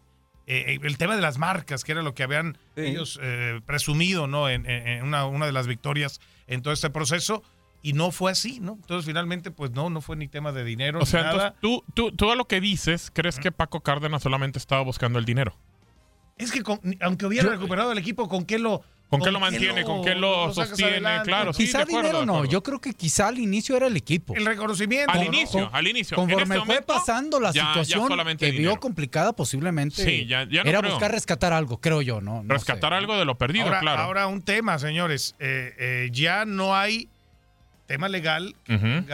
Eh, 0.45 0.79
el 0.81 0.97
tema 0.97 1.15
de 1.15 1.21
las 1.21 1.37
marcas, 1.37 1.83
que 1.85 1.93
era 1.93 2.01
lo 2.01 2.13
que 2.13 2.23
habían 2.23 2.57
ellos 2.75 3.17
eh, 3.21 3.61
presumido 3.65 4.27
¿no? 4.27 4.49
en, 4.49 4.65
en- 4.69 5.03
una, 5.03 5.25
una 5.25 5.45
de 5.45 5.53
las 5.53 5.67
victorias 5.67 6.19
en 6.47 6.61
todo 6.61 6.73
este 6.73 6.89
proceso. 6.89 7.43
Y 7.85 7.93
no 7.93 8.11
fue 8.11 8.31
así, 8.31 8.59
¿no? 8.61 8.73
Entonces 8.73 9.05
finalmente, 9.05 9.51
pues 9.51 9.71
no, 9.71 9.89
no 9.89 9.99
fue 9.99 10.15
ni 10.15 10.27
tema 10.29 10.51
de 10.53 10.63
dinero, 10.63 10.99
O 11.01 11.05
sea, 11.05 11.19
ni 11.21 11.25
nada. 11.27 11.47
entonces 11.55 11.59
tú, 11.61 11.83
tú, 11.93 12.11
tú 12.15 12.31
a 12.31 12.35
lo 12.35 12.45
que 12.45 12.61
dices, 12.61 13.11
¿crees 13.13 13.39
que 13.39 13.51
Paco 13.51 13.81
Cárdenas 13.81 14.23
solamente 14.23 14.57
estaba 14.57 14.81
buscando 14.83 15.19
el 15.19 15.25
dinero? 15.25 15.53
Es 16.37 16.51
que 16.51 16.61
con- 16.63 16.79
aunque 17.01 17.25
hubiera 17.25 17.49
recuperado 17.49 17.91
el 17.91 17.97
equipo, 17.97 18.27
¿con 18.29 18.45
qué 18.45 18.57
lo, 18.57 18.83
¿Con 19.17 19.21
qué 19.21 19.31
lo 19.31 19.39
mantiene? 19.39 19.83
¿Con 19.83 20.03
qué 20.03 20.15
lo 20.15 20.53
sostiene? 20.53 20.99
Claro, 21.23 21.53
sí, 21.53 21.65
quizá 21.65 21.79
de 21.79 21.83
acuerdo, 21.83 22.01
dinero 22.01 22.19
de 22.21 22.25
no, 22.25 22.33
acuerdo. 22.33 22.51
yo 22.51 22.63
creo 22.63 22.81
que 22.81 22.93
quizá 22.93 23.27
al 23.27 23.37
inicio 23.39 23.77
era 23.77 23.87
el 23.87 23.95
equipo. 23.97 24.35
El 24.35 24.45
reconocimiento. 24.45 25.11
Al 25.11 25.19
¿no? 25.19 25.25
inicio, 25.25 25.65
Con- 25.65 25.75
al 25.75 25.87
inicio. 25.87 26.15
Conforme 26.15 26.43
este 26.43 26.55
fue 26.55 26.65
momento, 26.65 26.85
pasando 26.93 27.39
la 27.39 27.51
ya- 27.51 27.61
ya 27.61 27.67
situación 27.67 28.07
solamente 28.07 28.45
que 28.45 28.51
dinero. 28.51 28.71
vio 28.73 28.79
complicada, 28.79 29.33
posiblemente 29.33 30.03
Sí, 30.03 30.25
ya- 30.25 30.43
ya 30.49 30.63
no 30.63 30.69
era 30.69 30.79
creo. 30.79 30.91
buscar 30.91 31.11
rescatar 31.11 31.53
algo, 31.53 31.77
creo 31.79 32.01
yo, 32.01 32.21
¿no? 32.21 32.43
No 32.43 32.53
Rescatar 32.53 32.93
algo 32.93 33.15
de 33.17 33.25
lo 33.25 33.37
perdido, 33.37 33.65
ahora, 33.65 33.79
claro. 33.79 34.01
ahora 34.01 34.27
un 34.27 34.41
tema, 34.41 34.79
señores. 34.79 35.35
Eh, 35.39 35.73
eh, 35.77 36.09
ya 36.11 36.45
no 36.45 36.75
hay 36.75 37.07
tema 37.87 38.09
legal 38.09 38.55
que 38.65 39.05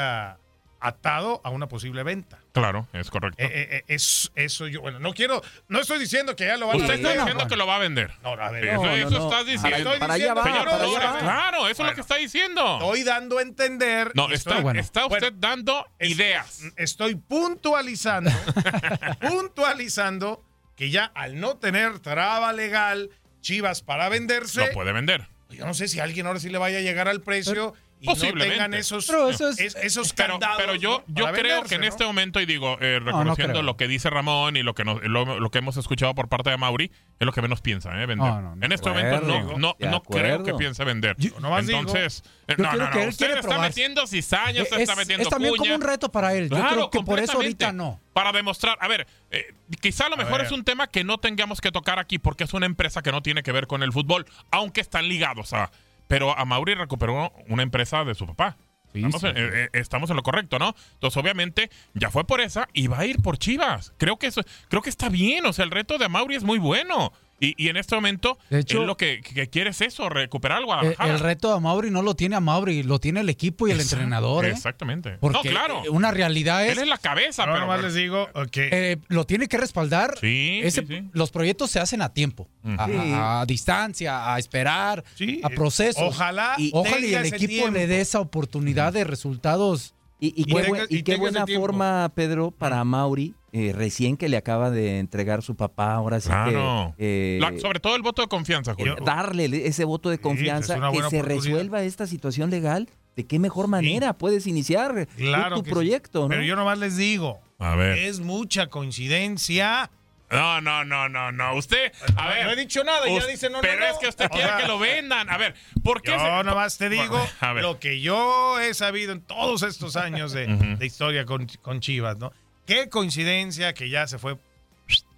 atado 0.79 1.41
a 1.43 1.49
una 1.49 1.67
posible 1.67 2.03
venta. 2.03 2.38
Claro, 2.51 2.87
es 2.93 3.11
correcto. 3.11 3.41
Eh, 3.43 3.45
eh, 3.53 3.67
eh, 3.71 3.83
es, 3.87 4.31
eso 4.33 4.67
yo, 4.67 4.81
bueno, 4.81 4.99
no 4.99 5.13
quiero, 5.13 5.41
no 5.67 5.79
estoy 5.79 5.99
diciendo 5.99 6.35
que 6.35 6.47
ya 6.47 6.57
lo 6.57 6.67
Usted 6.69 6.79
a 6.79 6.83
está 6.95 7.09
vender. 7.09 7.17
diciendo 7.19 7.47
que 7.47 7.55
lo 7.55 7.67
va 7.67 7.75
a 7.75 7.79
vender. 7.79 8.11
No, 8.23 8.29
a 8.31 8.49
ver, 8.49 8.65
Eso, 8.65 8.83
no, 8.83 8.91
eso 8.95 9.09
no, 9.11 9.19
no. 9.19 9.29
estás 9.29 9.45
diciendo. 9.45 9.77
Estoy 9.77 9.99
Para 9.99 10.13
allá 10.15 10.33
va, 10.33 10.41
diciendo, 10.43 10.65
para 10.65 10.73
allá 10.73 10.99
va. 10.99 10.99
Flores, 11.11 11.21
Claro, 11.23 11.67
eso 11.69 11.83
es 11.83 11.89
lo 11.89 11.95
que 11.95 12.01
está 12.01 12.15
diciendo. 12.15 12.73
Estoy 12.81 13.03
dando 13.03 13.37
a 13.37 13.41
entender. 13.43 14.11
No, 14.15 14.31
está, 14.31 14.57
estoy- 14.57 14.77
está 14.79 15.05
usted 15.05 15.19
Bueno, 15.31 15.37
dando 15.39 15.87
es- 15.99 16.09
ideas. 16.09 16.61
Estoy 16.75 17.15
puntualizando, 17.15 18.31
puntualizando 19.29 20.43
que 20.75 20.89
ya 20.89 21.05
al 21.13 21.39
no 21.39 21.57
tener 21.57 21.99
traba 21.99 22.53
legal, 22.53 23.09
Chivas 23.41 23.81
para 23.81 24.09
venderse, 24.09 24.67
Lo 24.67 24.71
puede 24.73 24.91
vender. 24.91 25.27
yo 25.49 25.65
no 25.65 25.73
sé 25.73 25.87
si 25.87 25.99
alguien 25.99 26.27
ahora 26.27 26.39
sí 26.39 26.49
le 26.49 26.57
vaya 26.57 26.79
a 26.79 26.81
llegar 26.81 27.07
al 27.07 27.21
precio 27.21 27.73
y 28.01 28.07
no 28.07 28.15
tengan 28.15 28.73
esos, 28.73 29.05
Pero 29.07 29.29
eso 29.29 29.49
es- 29.49 29.59
es- 29.59 29.75
esos 29.75 30.13
Pero, 30.13 30.33
candados. 30.39 30.57
pero 30.57 30.75
yo, 30.75 31.03
yo 31.07 31.25
creo 31.25 31.33
venderse, 31.33 31.69
que 31.69 31.75
en 31.75 31.81
¿no? 31.81 31.87
este 31.87 32.05
momento, 32.05 32.39
y 32.39 32.45
digo, 32.45 32.77
eh, 32.79 32.99
no 33.01 33.05
reconociendo 33.07 33.61
lo 33.61 33.75
que 33.77 33.87
dice 33.87 34.09
Ramón 34.09 34.55
y 34.57 34.63
lo 34.63 34.73
que, 34.73 34.85
nos- 34.85 35.03
lo, 35.03 35.39
lo 35.39 35.49
que 35.51 35.57
hemos 35.57 35.75
escuchado 35.77 36.15
por 36.15 36.29
parte 36.29 36.49
de 36.49 36.57
Mauri, 36.57 36.91
es 37.19 37.25
lo 37.25 37.31
que 37.33 37.41
menos 37.41 37.61
piensa, 37.61 37.89
¿eh? 38.01 38.05
Vender. 38.05 38.17
No, 38.29 38.41
no, 38.41 38.55
no. 38.55 38.65
en 38.65 38.71
este 38.71 38.89
momento 38.89 39.21
no, 39.21 39.35
acuerdo, 39.69 39.89
no, 39.89 40.03
creo 40.03 40.43
que 40.43 40.53
piense 40.53 40.83
vender. 40.85 41.15
Entonces, 41.19 42.23
eh, 42.47 42.55
Yo 42.57 42.63
no, 42.63 42.73
no, 42.73 42.89
que 42.89 42.95
no. 42.97 43.01
él 43.03 43.09
Usted 43.09 43.29
está 43.31 43.41
probar. 43.41 43.61
metiendo 43.61 44.07
cizaña, 44.07 44.63
usted 44.63 44.77
es, 44.77 44.81
está 44.83 44.95
metiendo 44.95 45.23
es 45.23 45.29
también 45.29 45.51
cuña. 45.55 45.59
como 45.71 45.75
un 45.75 45.81
reto 45.81 46.11
para 46.11 46.33
él. 46.33 46.49
Yo 46.49 46.55
Claro, 46.55 46.71
creo 46.75 46.89
que 46.89 46.99
por 47.01 47.19
eso 47.19 47.33
completamente. 47.33 47.65
ahorita 47.65 47.71
no. 47.73 47.99
Para 48.13 48.31
demostrar, 48.31 48.77
a 48.81 48.87
ver, 48.87 49.07
eh, 49.31 49.53
quizá 49.81 50.07
a 50.07 50.09
lo 50.09 50.17
mejor 50.17 50.41
es 50.41 50.51
un 50.51 50.63
tema 50.63 50.87
que 50.87 51.03
no 51.03 51.17
tengamos 51.19 51.61
que 51.61 51.71
tocar 51.71 51.99
aquí 51.99 52.17
porque 52.19 52.43
es 52.43 52.53
una 52.53 52.65
empresa 52.65 53.01
que 53.01 53.11
no 53.11 53.21
tiene 53.21 53.43
que 53.43 53.51
ver 53.51 53.67
con 53.67 53.83
el 53.83 53.91
fútbol, 53.93 54.25
aunque 54.51 54.81
están 54.81 55.07
ligados 55.07 55.53
a... 55.53 55.71
Pero 56.09 56.35
a 56.35 56.43
Mauri 56.43 56.73
recuperó 56.73 57.31
una 57.49 57.61
empresa 57.61 58.03
de 58.03 58.15
su 58.15 58.25
papá. 58.25 58.57
Estamos, 58.95 59.21
sí, 59.21 59.27
en, 59.27 59.37
eh, 59.37 59.49
eh, 59.53 59.69
estamos 59.73 60.09
en 60.09 60.15
lo 60.15 60.23
correcto, 60.23 60.57
¿no? 60.57 60.73
Entonces, 60.93 61.21
obviamente, 61.21 61.69
ya 61.93 62.09
fue 62.09 62.25
por 62.25 62.41
esa 62.41 62.67
y 62.73 62.87
va 62.87 62.97
a 62.97 63.05
ir 63.05 63.21
por 63.21 63.37
Chivas. 63.37 63.93
Creo 63.97 64.17
que 64.17 64.25
eso, 64.25 64.41
creo 64.69 64.81
que 64.81 64.89
está 64.89 65.09
bien. 65.09 65.45
O 65.45 65.53
sea, 65.53 65.65
el 65.65 65.69
reto 65.69 65.99
de 65.99 66.09
Mauri 66.09 66.35
es 66.35 66.43
muy 66.43 66.57
bueno. 66.57 67.13
Y, 67.39 67.53
y 67.63 67.69
en 67.69 67.77
este 67.77 67.95
momento, 67.95 68.37
De 68.49 68.59
hecho- 68.59 68.81
él 68.81 68.87
lo 68.87 68.97
que, 68.97 69.21
que 69.21 69.47
quiere 69.49 69.69
es 69.69 69.79
eso, 69.81 70.09
recuperar 70.09 70.57
al 70.57 70.63
El, 70.63 70.65
Guadalajara. 70.65 71.13
el 71.13 71.19
reto 71.19 71.53
a 71.53 71.59
Mauri 71.59 71.89
no 71.89 72.01
lo 72.01 72.13
tiene 72.15 72.35
a 72.35 72.39
Mauri, 72.39 72.83
lo 72.83 72.99
tiene 72.99 73.21
el 73.21 73.29
equipo 73.29 73.67
y 73.67 73.71
el 73.71 73.77
Exacto, 73.77 73.95
entrenador. 73.95 74.45
¿eh? 74.45 74.49
Exactamente. 74.51 75.17
Porque 75.21 75.37
no, 75.37 75.41
claro. 75.51 75.81
eh, 75.85 75.89
una 75.89 76.11
realidad 76.11 76.65
es 76.65 76.73
Él 76.73 76.79
es 76.83 76.87
la 76.89 76.97
cabeza, 76.97 77.45
pero... 77.45 77.59
nomás 77.59 77.81
les 77.81 77.93
digo 77.93 78.27
eh, 78.55 78.97
lo 79.07 79.25
tiene 79.25 79.47
que 79.47 79.57
respaldar. 79.57 80.17
Sí, 80.19 80.59
Ese- 80.63 80.81
sí, 80.81 80.87
sí. 80.87 81.09
Los 81.13 81.31
proyectos 81.31 81.71
se 81.71 81.79
hacen 81.79 82.01
a 82.01 82.09
tiempo, 82.13 82.47
a, 82.77 82.85
Sí. 82.87 82.93
a- 83.13 83.41
a 83.41 83.45
distancia, 83.45 84.33
a 84.33 84.39
esperar, 84.39 85.03
Sí, 85.15 85.39
a 85.43 85.49
procesos. 85.49 86.03
ojalá 86.03 86.55
y, 86.57 86.71
ojalá 86.73 86.99
y 86.99 87.13
el 87.13 87.25
equipo 87.25 87.47
tiempo. 87.47 87.71
le 87.71 87.87
dé 87.87 88.01
esa 88.01 88.19
oportunidad 88.19 88.91
de 88.93 89.03
resultados. 89.05 89.93
Y, 90.19 90.27
y 90.27 90.41
Y 90.41 90.43
qué, 90.45 90.61
tenga- 90.63 90.85
y 90.89 91.03
qué 91.03 91.15
buena 91.17 91.45
forma, 91.47 92.11
Pedro, 92.13 92.51
para 92.51 92.83
Mauri, 92.83 93.35
eh, 93.53 93.71
recién 93.73 94.17
que 94.17 94.27
le 94.29 94.35
acaba 94.37 94.69
de 94.69 94.99
entregar 94.99 95.41
su 95.41 95.55
papá, 95.55 95.93
ahora 95.93 96.19
sí 96.19 96.27
Claro. 96.27 96.93
que... 96.97 97.37
eh, 97.37 97.39
La- 97.39 97.57
sobre 97.59 97.79
todo 97.79 97.95
el 97.95 98.01
voto 98.01 98.21
de 98.21 98.27
confianza, 98.27 98.73
Julio. 98.75 98.97
darle 99.03 99.65
ese 99.67 99.85
voto 99.85 100.09
de 100.09 100.17
Sí, 100.17 100.21
confianza, 100.21 100.77
que 100.91 101.03
se 101.09 101.21
resuelva 101.21 101.83
esta 101.83 102.05
situación 102.05 102.49
legal. 102.49 102.89
¿De 103.15 103.25
qué 103.25 103.37
mejor 103.39 103.67
manera 103.67 104.13
puedes 104.13 104.47
iniciar 104.47 105.07
Claro 105.17 105.57
tu 105.59 105.65
sí. 105.65 105.71
proyecto? 105.71 106.21
¿no? 106.23 106.27
Pero 106.29 106.43
yo 106.43 106.55
nomás 106.55 106.77
les 106.79 106.95
digo, 106.95 107.39
A 107.57 107.75
ver. 107.75 107.97
es 107.97 108.19
mucha 108.21 108.67
coincidencia. 108.67 109.89
No, 110.31 110.61
no, 110.61 110.85
no, 110.85 111.09
no, 111.09 111.31
no. 111.31 111.55
Usted, 111.55 111.91
a 112.15 112.27
ver. 112.29 112.45
no 112.45 112.51
he 112.51 112.55
dicho 112.55 112.83
nada, 112.83 113.07
ya 113.07 113.25
dice 113.25 113.49
no, 113.49 113.57
no, 113.57 113.61
Pero 113.61 113.79
no. 113.79 113.85
es 113.87 113.97
que 113.97 114.07
usted 114.07 114.25
O 114.25 114.29
quiere 114.29 114.47
sea, 114.47 114.57
que 114.57 114.67
lo 114.67 114.77
vendan. 114.77 115.29
A 115.29 115.37
ver, 115.37 115.55
¿por 115.83 116.01
qué? 116.01 116.11
Yo 116.11 116.19
se- 116.19 116.43
nomás 116.43 116.77
te 116.77 116.89
digo 116.89 117.27
A 117.39 117.53
ver. 117.53 117.63
lo 117.63 117.79
que 117.79 117.99
yo 117.99 118.59
he 118.59 118.73
sabido 118.73 119.11
en 119.11 119.21
todos 119.21 119.63
estos 119.63 119.95
años 119.95 120.31
de, 120.31 120.77
historia 120.81 121.25
con, 121.25 121.47
con 121.61 121.79
Chivas, 121.79 122.17
¿no? 122.17 122.31
Qué 122.65 122.89
coincidencia 122.89 123.73
que 123.73 123.89
ya 123.89 124.05
se 124.07 124.19
fue 124.19 124.37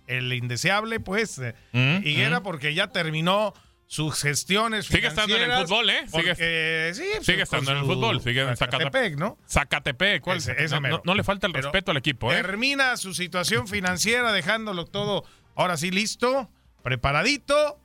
el 0.08 0.32
indeseable, 0.34 1.00
pues, 1.00 1.42
Higuera, 1.74 2.40
mm. 2.40 2.44
porque 2.44 2.74
ya 2.74 2.88
terminó 2.88 3.54
sus 3.94 4.22
gestiones 4.22 4.86
Sigue 4.86 5.08
estando 5.08 5.36
en 5.36 5.52
el 5.52 5.64
fútbol, 5.64 5.90
¿eh? 5.90 6.04
Sigue- 6.08 6.30
porque, 6.30 6.92
sí, 6.96 7.04
pues, 7.16 7.26
Sigue 7.26 7.42
estando 7.44 7.72
en 7.72 7.78
el 7.80 7.84
fútbol, 7.84 8.22
sigue 8.22 8.42
en 8.42 8.56
Zacatepec, 8.56 9.18
¿no? 9.18 9.38
Zacatepec, 9.50 10.22
¿cuál? 10.22 10.38
Ese- 10.38 10.56
ese 10.64 10.76
no, 10.76 10.82
mero. 10.82 10.98
no- 11.00 11.02
no 11.08 11.16
le 11.16 11.26
falta 11.26 11.46
el 11.48 11.52
Pero 11.52 11.64
respeto 11.68 11.92
al 11.92 11.98
equipo, 11.98 12.32
¿eh? 12.32 12.38
Termina 12.42 12.96
su 12.96 13.14
situación 13.14 13.68
financiera 13.68 14.32
dejándolo 14.32 14.86
todo 14.86 15.26
ahora 15.56 15.76
sí 15.76 15.92
listo, 15.92 16.50
preparadito, 16.84 17.82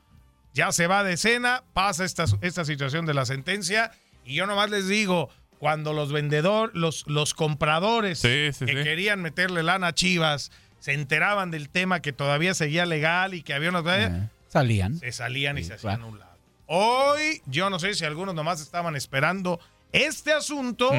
ya 0.54 0.70
se 0.70 0.86
va 0.86 1.02
de 1.02 1.16
cena, 1.16 1.64
pasa 1.72 2.04
esta, 2.04 2.26
esta 2.40 2.64
situación 2.64 3.04
de 3.04 3.12
la 3.14 3.26
sentencia 3.26 3.90
y 4.24 4.36
yo 4.36 4.46
nomás 4.46 4.70
les 4.70 4.86
digo, 4.86 5.28
cuando 5.58 5.92
los 5.92 6.12
vendedores, 6.12 6.72
los, 6.76 7.04
los 7.08 7.34
compradores 7.34 8.20
Sí, 8.20 8.50
sí, 8.52 8.64
que 8.64 8.76
sí. 8.76 8.82
querían 8.84 9.22
meterle 9.22 9.64
lana 9.64 9.88
a 9.88 9.92
Chivas, 9.92 10.52
se 10.78 10.92
enteraban 10.92 11.50
del 11.50 11.68
tema 11.68 12.00
que 12.00 12.12
todavía 12.12 12.54
seguía 12.54 12.86
legal 12.86 13.34
y 13.34 13.42
que 13.42 13.54
había. 13.54 13.70
Eh, 13.70 14.28
salían. 14.60 14.98
Se 14.98 15.12
salían 15.12 15.58
y 15.58 15.62
Sí, 15.62 15.68
se 15.68 15.74
hacían 15.74 15.96
claro. 15.96 16.08
un 16.12 16.18
lado. 16.18 16.36
Hoy, 16.66 17.42
yo 17.46 17.70
no 17.70 17.78
sé 17.78 17.94
si 17.94 18.04
algunos 18.04 18.34
nomás 18.34 18.60
estaban 18.60 18.96
esperando 18.96 19.60
este 19.92 20.32
asunto 20.32 20.90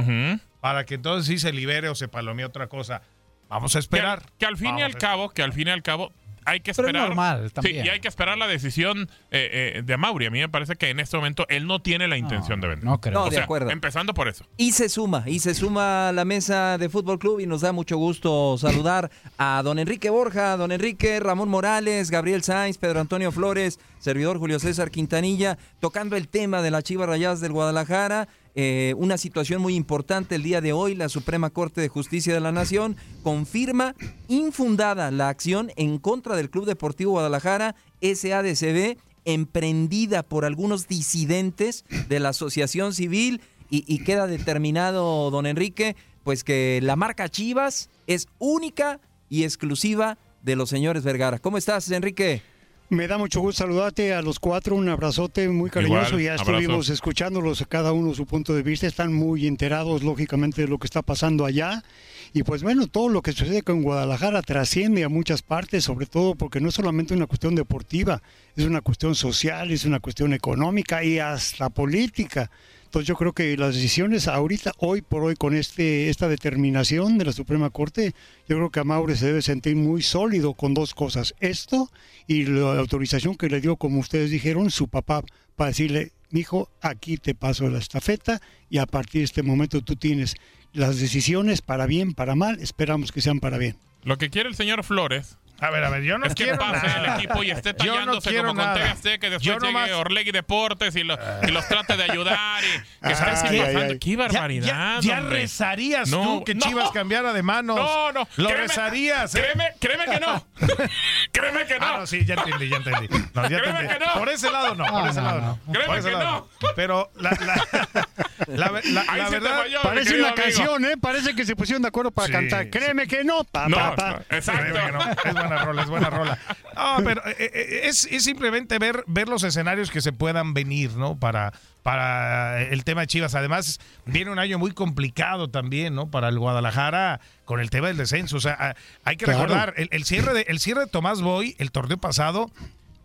para 0.61 0.85
que 0.85 0.95
entonces 0.95 1.25
sí 1.27 1.39
se 1.39 1.51
libere 1.51 1.89
o 1.89 1.95
se 1.95 2.07
palomee 2.07 2.45
otra 2.45 2.67
cosa. 2.67 3.01
Vamos 3.49 3.75
a 3.75 3.79
esperar. 3.79 4.23
que 4.37 4.45
al 4.45 4.57
fin 4.57 4.77
y 4.79 4.81
al 4.81 4.95
cabo, 4.97 5.29
que 5.29 5.41
al 5.43 5.53
fin 5.53 5.67
y 5.67 5.71
al 5.71 5.81
cabo 5.83 6.11
hay 6.47 6.61
que 6.61 6.73
Pero 6.73 6.87
es 6.87 6.93
esperar. 6.93 7.07
normal 7.09 7.51
Sí, 7.61 7.71
y 7.71 7.89
hay 7.89 7.99
que 7.99 8.07
esperar 8.07 8.37
la 8.37 8.47
decisión 8.47 9.09
eh, 9.31 9.73
eh, 9.77 9.81
de 9.83 9.97
Mauri. 9.97 10.25
A 10.25 10.31
mí 10.31 10.39
me 10.39 10.49
parece 10.49 10.75
que 10.75 10.89
en 10.89 10.99
este 10.99 11.17
momento 11.17 11.45
él 11.49 11.67
no 11.67 11.81
tiene 11.81 12.07
la 12.07 12.17
intención 12.17 12.61
de 12.61 12.67
vender. 12.69 12.85
No 12.85 12.99
creo. 13.01 13.13
No, 13.13 13.23
O 13.25 13.29
de 13.29 13.35
sea, 13.35 13.43
acuerdo. 13.43 13.69
empezando 13.69 14.13
por 14.13 14.27
eso. 14.27 14.45
Y 14.57 14.71
se 14.71 14.89
suma, 14.89 15.23
y 15.27 15.39
se 15.39 15.53
suma 15.53 16.09
a 16.09 16.11
la 16.13 16.25
mesa 16.25 16.77
de 16.77 16.89
Fútbol 16.89 17.19
Club 17.19 17.39
y 17.41 17.45
nos 17.45 17.61
da 17.61 17.71
mucho 17.71 17.97
gusto 17.97 18.57
saludar 18.57 19.11
a 19.37 19.61
don 19.63 19.77
Enrique 19.79 20.09
Borja, 20.09 20.57
don 20.57 20.71
Enrique, 20.71 21.19
Ramón 21.19 21.49
Morales, 21.49 22.09
Gabriel 22.11 22.43
Sainz, 22.43 22.77
Pedro 22.77 23.01
Antonio 23.01 23.31
Flores, 23.31 23.79
servidor 23.99 24.37
Julio 24.39 24.59
César 24.59 24.89
Quintanilla, 24.89 25.57
tocando 25.79 26.15
el 26.15 26.27
tema 26.27 26.61
de 26.61 26.71
la 26.71 26.81
Chivas 26.81 27.07
Rayadas 27.09 27.41
del 27.41 27.51
Guadalajara. 27.51 28.27
Eh, 28.59 28.95
una 28.97 29.19
situación 29.19 29.61
muy 29.61 29.75
importante 29.75 30.33
el 30.33 30.41
día 30.41 30.61
de 30.61 30.73
hoy, 30.73 30.95
la 30.95 31.09
Suprema 31.09 31.51
Corte 31.51 31.79
de 31.79 31.89
Justicia 31.89 32.33
de 32.33 32.39
la 32.39 32.51
Nación 32.51 32.95
confirma 33.21 33.93
infundada 34.27 35.11
la 35.11 35.29
acción 35.29 35.71
en 35.75 35.99
contra 35.99 36.35
del 36.35 36.49
Club 36.49 36.65
Deportivo 36.65 37.11
Guadalajara, 37.11 37.75
SADCB, 38.01 38.97
emprendida 39.25 40.23
por 40.23 40.43
algunos 40.43 40.87
disidentes 40.87 41.85
de 42.09 42.19
la 42.19 42.29
asociación 42.29 42.95
civil 42.95 43.41
y, 43.69 43.83
y 43.85 44.03
queda 44.03 44.25
determinado, 44.25 45.29
don 45.29 45.45
Enrique, 45.45 45.95
pues 46.23 46.43
que 46.43 46.79
la 46.81 46.95
marca 46.95 47.29
Chivas 47.29 47.91
es 48.07 48.27
única 48.39 48.99
y 49.29 49.43
exclusiva 49.43 50.17
de 50.41 50.55
los 50.55 50.69
señores 50.69 51.03
Vergara. 51.03 51.37
¿Cómo 51.37 51.59
estás, 51.59 51.91
Enrique? 51.91 52.41
Me 52.89 53.05
da 53.05 53.17
mucho 53.17 53.41
gusto 53.41 53.63
saludarte 53.63 54.13
a 54.13 54.21
los 54.21 54.39
cuatro, 54.39 54.73
un 54.73 54.87
abrazote 54.87 55.49
muy 55.49 55.69
cariñoso. 55.69 56.17
Igual, 56.17 56.23
ya 56.23 56.33
abrazo. 56.35 56.51
estuvimos 56.51 56.89
escuchándolos 56.89 57.61
a 57.61 57.65
cada 57.65 57.91
uno 57.91 58.13
su 58.13 58.25
punto 58.25 58.53
de 58.53 58.63
vista, 58.63 58.87
están 58.87 59.13
muy 59.13 59.45
enterados 59.45 60.03
lógicamente 60.03 60.61
de 60.61 60.69
lo 60.69 60.77
que 60.77 60.87
está 60.87 61.01
pasando 61.01 61.43
allá. 61.43 61.83
Y 62.31 62.43
pues 62.43 62.63
bueno, 62.63 62.87
todo 62.87 63.09
lo 63.09 63.21
que 63.21 63.33
sucede 63.33 63.61
con 63.61 63.83
Guadalajara 63.83 64.41
trasciende 64.41 65.03
a 65.03 65.09
muchas 65.09 65.41
partes, 65.41 65.83
sobre 65.83 66.05
todo 66.05 66.35
porque 66.35 66.61
no 66.61 66.69
es 66.69 66.75
solamente 66.75 67.13
una 67.13 67.27
cuestión 67.27 67.55
deportiva, 67.55 68.21
es 68.55 68.63
una 68.63 68.79
cuestión 68.79 69.15
social, 69.15 69.69
es 69.71 69.83
una 69.83 69.99
cuestión 69.99 70.31
económica 70.31 71.03
y 71.03 71.19
hasta 71.19 71.69
política. 71.69 72.49
Entonces 72.87 73.09
yo 73.09 73.15
creo 73.15 73.33
que 73.33 73.57
las 73.57 73.75
decisiones 73.75 74.29
ahorita, 74.29 74.71
hoy 74.77 75.01
por 75.01 75.21
hoy, 75.21 75.35
con 75.35 75.53
este, 75.53 76.09
esta 76.09 76.29
determinación 76.29 77.17
de 77.17 77.25
la 77.25 77.33
Suprema 77.33 77.69
Corte, 77.69 78.15
yo 78.47 78.55
creo 78.55 78.69
que 78.69 78.79
Amaure 78.79 79.17
se 79.17 79.25
debe 79.25 79.41
sentir 79.41 79.75
muy 79.75 80.01
sólido 80.01 80.53
con 80.53 80.73
dos 80.73 80.93
cosas. 80.93 81.35
Esto 81.41 81.91
y 82.27 82.45
la 82.45 82.79
autorización 82.79 83.35
que 83.35 83.49
le 83.49 83.59
dio, 83.59 83.75
como 83.75 83.99
ustedes 83.99 84.31
dijeron, 84.31 84.71
su 84.71 84.87
papá, 84.87 85.21
para 85.57 85.71
decirle, 85.71 86.13
mijo, 86.29 86.69
aquí 86.79 87.17
te 87.17 87.35
paso 87.35 87.69
la 87.69 87.79
estafeta 87.79 88.41
y 88.69 88.77
a 88.77 88.85
partir 88.85 89.19
de 89.19 89.25
este 89.25 89.43
momento 89.43 89.81
tú 89.81 89.97
tienes 89.97 90.35
las 90.71 90.97
decisiones 90.97 91.61
para 91.61 91.87
bien, 91.87 92.13
para 92.13 92.35
mal, 92.35 92.57
esperamos 92.61 93.11
que 93.11 93.19
sean 93.19 93.41
para 93.41 93.57
bien. 93.57 93.75
Lo 94.05 94.17
que 94.17 94.29
quiere 94.29 94.47
el 94.47 94.55
señor 94.55 94.85
Flores 94.85 95.37
A 95.59 95.71
ver, 95.71 95.83
a 95.83 95.89
ver, 95.89 96.03
yo 96.03 96.17
no 96.19 96.27
es 96.27 96.35
que 96.35 96.43
quiero 96.43 96.59
pase 96.59 96.85
nada. 96.85 97.15
el 97.15 97.19
equipo 97.19 97.41
y 97.43 97.49
esté 97.49 97.71
no 97.71 97.77
tallándose 97.77 98.29
quiero 98.29 98.49
como 98.49 98.61
con. 98.63 98.73
TV 98.75 98.85
Azteca 98.89 99.27
y 99.27 99.29
después 99.31 99.43
Yo 99.45 99.53
llegue 99.53 99.65
nomás- 99.73 99.91
Orlegui 99.91 100.31
Deportes 100.31 100.95
y, 100.95 101.03
lo- 101.03 101.17
y 101.47 101.51
los 101.51 101.67
trate 101.67 101.97
de 101.97 102.03
ayudar 102.03 102.63
y 102.63 103.07
que 103.07 103.15
sabes 103.15 103.41
Ay, 103.43 103.49
qué 103.49 103.55
ay, 103.61 103.73
pasando. 103.73 103.93
ay. 103.93 103.99
Qué 103.99 104.11
Ya- 104.11 104.17
barbaridad. 104.17 104.67
Ya, 104.67 104.99
ya 105.01 105.17
hombre. 105.19 105.39
rezarías 105.39 106.09
No, 106.09 106.21
tú 106.23 106.43
que 106.43 106.53
no. 106.55 106.61
Chivas 106.61 106.91
cambiara 106.91 107.33
de 107.33 107.41
manos. 107.41 107.75
No, 107.77 108.11
no. 108.11 108.27
Lo 108.35 108.49
créeme- 108.49 108.57
rezarías. 108.67 109.33
¿eh? 109.33 109.41
Créeme, 109.41 109.73
créeme 109.79 110.05
que 110.05 110.19
no. 110.19 110.45
Créeme 111.31 111.65
que 111.65 111.79
no. 111.79 111.85
Ah, 111.87 111.97
no, 111.99 112.07
sí, 112.07 112.23
ya 112.25 112.35
entendí, 112.35 112.69
ya 112.69 112.77
entendí. 112.77 113.07
No, 113.33 113.41
ya 113.49 113.59
Créeme 113.59 113.79
entendí. 113.79 113.93
que 113.93 114.05
no. 114.05 114.13
Por 114.13 114.29
ese 114.29 114.51
lado 114.51 114.75
no, 114.75 114.85
por 114.85 114.93
No, 115.03 115.09
ese 115.09 115.19
no, 115.21 115.25
lado 115.25 115.41
no. 115.41 115.47
no. 115.65 115.73
Créeme 115.73 115.85
Por 115.87 115.97
ese 115.97 116.09
que 116.09 116.15
lado 116.15 116.49
no. 116.61 116.69
Pero 116.75 117.11
la, 117.15 117.31
la, 117.31 118.07
la, 118.47 118.71
la- 118.71 118.79
Ahí 119.07 119.19
la 119.19 119.25
sí 119.25 119.31
te 119.33 119.39
verdad... 119.39 119.57
falló, 119.59 119.81
Parece 119.83 120.15
una 120.19 120.29
amigo. 120.29 120.43
canción, 120.43 120.85
¿eh? 120.85 120.97
Parece 120.99 121.35
que 121.35 121.45
se 121.45 121.55
pusieron 121.55 121.81
de 121.81 121.87
acuerdo 121.89 122.11
para 122.11 122.27
Sí, 122.27 122.31
cantar. 122.33 122.63
sí. 122.65 122.69
Créeme 122.69 123.07
que 123.07 123.23
no. 123.23 123.43
Pa, 123.43 123.67
No, 123.67 123.75
pa, 123.77 123.95
pa. 123.95 124.09
no, 124.29 124.35
exacto. 124.37 124.73
Créeme 124.73 124.85
que 124.85 124.91
no, 124.93 125.01
Es 125.25 125.33
buena 125.33 125.65
rola, 125.65 125.81
es 125.83 125.89
buena 125.89 126.09
rola. 126.09 126.39
No, 126.75 127.03
pero 127.03 127.21
eh, 127.27 127.35
eh, 127.39 127.81
es, 127.83 128.05
es 128.05 128.23
simplemente 128.23 128.79
ver, 128.79 129.03
ver 129.07 129.27
los 129.29 129.43
escenarios 129.43 129.91
que 129.91 130.01
se 130.01 130.13
puedan 130.13 130.53
venir, 130.53 130.91
¿no? 130.93 131.17
Para, 131.19 131.51
para 131.83 132.61
el 132.63 132.83
tema 132.83 133.01
de 133.01 133.07
Chivas. 133.07 133.33
Además, 133.35 133.79
viene 134.05 134.31
un 134.31 134.39
año 134.39 134.59
muy 134.59 134.71
complicado 134.71 135.49
también, 135.49 135.95
¿no? 135.95 136.09
Para 136.11 136.29
el 136.29 136.37
Guadalajara 136.39 137.19
con 137.45 137.59
el 137.59 137.69
tema 137.69 137.87
del 137.87 137.97
descenso. 137.97 138.37
O 138.37 138.41
sea, 138.41 138.55
ah, 138.59 138.75
hay 139.03 139.17
que 139.17 139.25
Claro. 139.25 139.41
recordar, 139.41 139.73
el, 139.77 139.89
el 139.91 140.03
cierre 140.05 140.33
de, 140.33 140.41
el 140.47 140.59
cierre 140.59 140.81
de 140.81 140.87
Tomás 140.87 141.21
Boy, 141.21 141.55
el 141.59 141.71
torneo 141.71 141.97
pasado, 141.97 142.51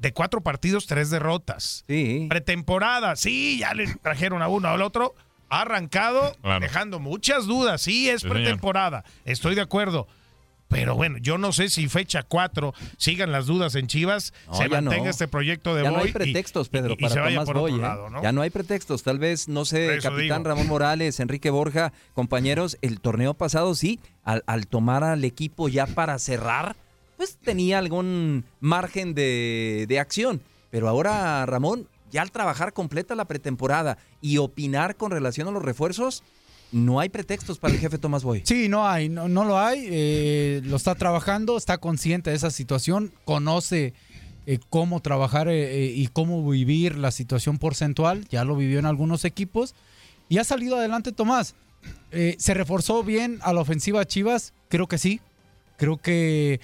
de 0.00 0.12
cuatro 0.12 0.40
partidos, 0.40 0.86
tres 0.88 1.10
derrotas. 1.10 1.84
Sí. 1.86 2.26
Pretemporada, 2.28 3.14
sí, 3.16 3.58
ya 3.60 3.72
le 3.72 3.86
trajeron 4.02 4.42
a 4.42 4.48
uno 4.48 4.68
al 4.68 4.82
otro. 4.82 5.14
Ha 5.52 5.60
arrancado 5.62 6.34
Claro. 6.40 6.60
dejando 6.60 6.98
muchas 6.98 7.46
dudas. 7.46 7.82
Sí, 7.82 8.08
es 8.08 8.22
Sí, 8.22 8.28
señor. 8.28 8.36
pretemporada. 8.38 9.04
Estoy 9.26 9.54
de 9.54 9.60
acuerdo. 9.60 10.08
Pero 10.68 10.94
bueno, 10.96 11.18
yo 11.18 11.36
no 11.36 11.52
sé 11.52 11.68
si 11.68 11.86
fecha 11.88 12.22
4 12.22 12.72
sigan 12.96 13.30
las 13.30 13.44
dudas 13.44 13.74
en 13.74 13.86
Chivas, 13.88 14.32
No, 14.46 14.54
se 14.54 14.70
mantenga 14.70 15.04
no. 15.04 15.10
este 15.10 15.28
proyecto 15.28 15.74
de 15.74 15.82
Ya 15.82 15.90
no 15.90 15.98
hay 15.98 16.10
pretextos, 16.10 16.68
y, 16.68 16.70
Pedro, 16.70 16.90
y- 16.92 16.94
y 16.94 16.96
para 16.96 17.12
se 17.12 17.20
vaya 17.20 17.34
Tomás 17.34 17.46
por 17.46 17.58
Boy. 17.58 17.72
otro 17.72 17.84
¿eh? 17.84 17.88
lado, 17.88 18.08
¿no? 18.08 18.22
Ya 18.22 18.32
no 18.32 18.40
hay 18.40 18.48
pretextos. 18.48 19.02
Tal 19.02 19.18
vez, 19.18 19.48
no 19.48 19.66
sé, 19.66 19.98
capitán 20.02 20.38
digo. 20.42 20.48
Ramón 20.48 20.68
Morales, 20.68 21.20
Enrique 21.20 21.50
Borja, 21.50 21.92
compañeros, 22.14 22.78
el 22.80 23.00
torneo 23.00 23.34
pasado 23.34 23.74
sí, 23.74 24.00
al, 24.24 24.42
al 24.46 24.66
tomar 24.66 25.04
al 25.04 25.22
equipo 25.24 25.68
ya 25.68 25.86
para 25.86 26.18
cerrar, 26.18 26.74
pues 27.18 27.36
tenía 27.36 27.78
algún 27.78 28.46
margen 28.60 29.12
de, 29.12 29.84
de 29.86 30.00
acción. 30.00 30.40
Pero 30.70 30.88
ahora, 30.88 31.44
Ramón, 31.44 31.86
ya 32.12 32.22
al 32.22 32.30
trabajar 32.30 32.72
completa 32.72 33.14
la 33.14 33.24
pretemporada 33.24 33.98
y 34.20 34.38
opinar 34.38 34.96
con 34.96 35.10
relación 35.10 35.48
a 35.48 35.50
los 35.50 35.62
refuerzos, 35.62 36.22
no 36.70 37.00
hay 37.00 37.08
pretextos 37.08 37.58
para 37.58 37.74
el 37.74 37.80
jefe 37.80 37.98
Tomás 37.98 38.22
Boy. 38.22 38.42
Sí, 38.44 38.68
no 38.68 38.86
hay, 38.86 39.08
no, 39.08 39.26
lo 39.28 39.58
hay. 39.58 39.86
eh, 39.90 40.60
lo 40.64 40.76
está 40.76 40.94
trabajando, 40.94 41.56
está 41.56 41.78
consciente 41.78 42.30
de 42.30 42.36
esa 42.36 42.50
situación, 42.50 43.12
conoce 43.24 43.94
eh, 44.44 44.58
cómo 44.70 45.00
trabajar 45.00 45.46
eh, 45.46 45.84
eh, 45.84 45.92
y 45.94 46.08
cómo 46.08 46.48
vivir 46.50 46.96
la 46.96 47.12
situación 47.12 47.58
porcentual. 47.58 48.26
Ya 48.28 48.44
lo 48.44 48.56
vivió 48.56 48.80
en 48.80 48.86
algunos 48.86 49.24
equipos 49.24 49.74
y 50.28 50.38
ha 50.38 50.44
salido 50.44 50.76
adelante 50.76 51.12
Tomás. 51.12 51.54
¿Se 52.10 52.54
reforzó 52.54 53.02
bien 53.02 53.38
a 53.42 53.52
la 53.52 53.60
ofensiva 53.60 54.04
Chivas? 54.04 54.52
Creo 54.68 54.86
que 54.86 54.98
sí. 54.98 55.20
Creo 55.78 55.96
que 55.96 56.60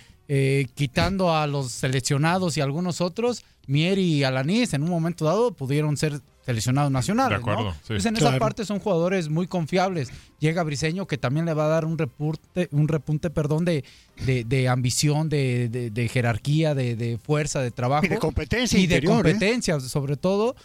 quitando 0.74 1.34
a 1.34 1.46
los 1.46 1.72
seleccionados 1.72 2.56
y 2.56 2.60
algunos 2.60 3.00
otros, 3.00 3.44
Mier 3.68 3.98
y 3.98 4.24
Alanis 4.24 4.74
en 4.74 4.82
un 4.82 4.90
momento 4.90 5.24
dado 5.24 5.52
pudieron 5.52 5.96
ser 5.96 6.20
seleccionados 6.44 6.90
nacionales. 6.90 7.36
De 7.38 7.42
acuerdo, 7.42 7.64
¿no? 7.64 8.00
sí. 8.00 8.08
En 8.08 8.16
esa 8.16 8.38
parte 8.38 8.64
son 8.64 8.80
jugadores 8.80 9.28
muy 9.28 9.46
confiables. 9.46 10.08
Llega 10.40 10.62
Briseño 10.62 11.06
que 11.06 11.18
también 11.18 11.44
le 11.46 11.52
va 11.54 11.66
a 11.66 11.68
dar 11.68 11.84
un 11.84 11.98
repunte, 11.98 12.68
un 12.72 12.88
repunte, 12.88 13.28
perdón, 13.28 13.64
de, 13.66 13.84
de, 14.24 14.44
de 14.44 14.68
ambición, 14.68 15.28
de, 15.28 15.68
de- 15.68 15.90
de 15.90 16.08
jerarquía, 16.08 16.74
de, 16.74 16.96
de 16.96 17.18
fuerza, 17.18 17.60
de 17.60 17.70
trabajo. 17.70 18.06
Y 18.06 18.08
de 18.08 18.18
competencia 18.18 18.78
Y 18.78 18.86
de 18.86 18.96
¿eh? 18.96 19.02
competencia, 19.04 19.78
sobre 19.80 20.16
todo. 20.16 20.56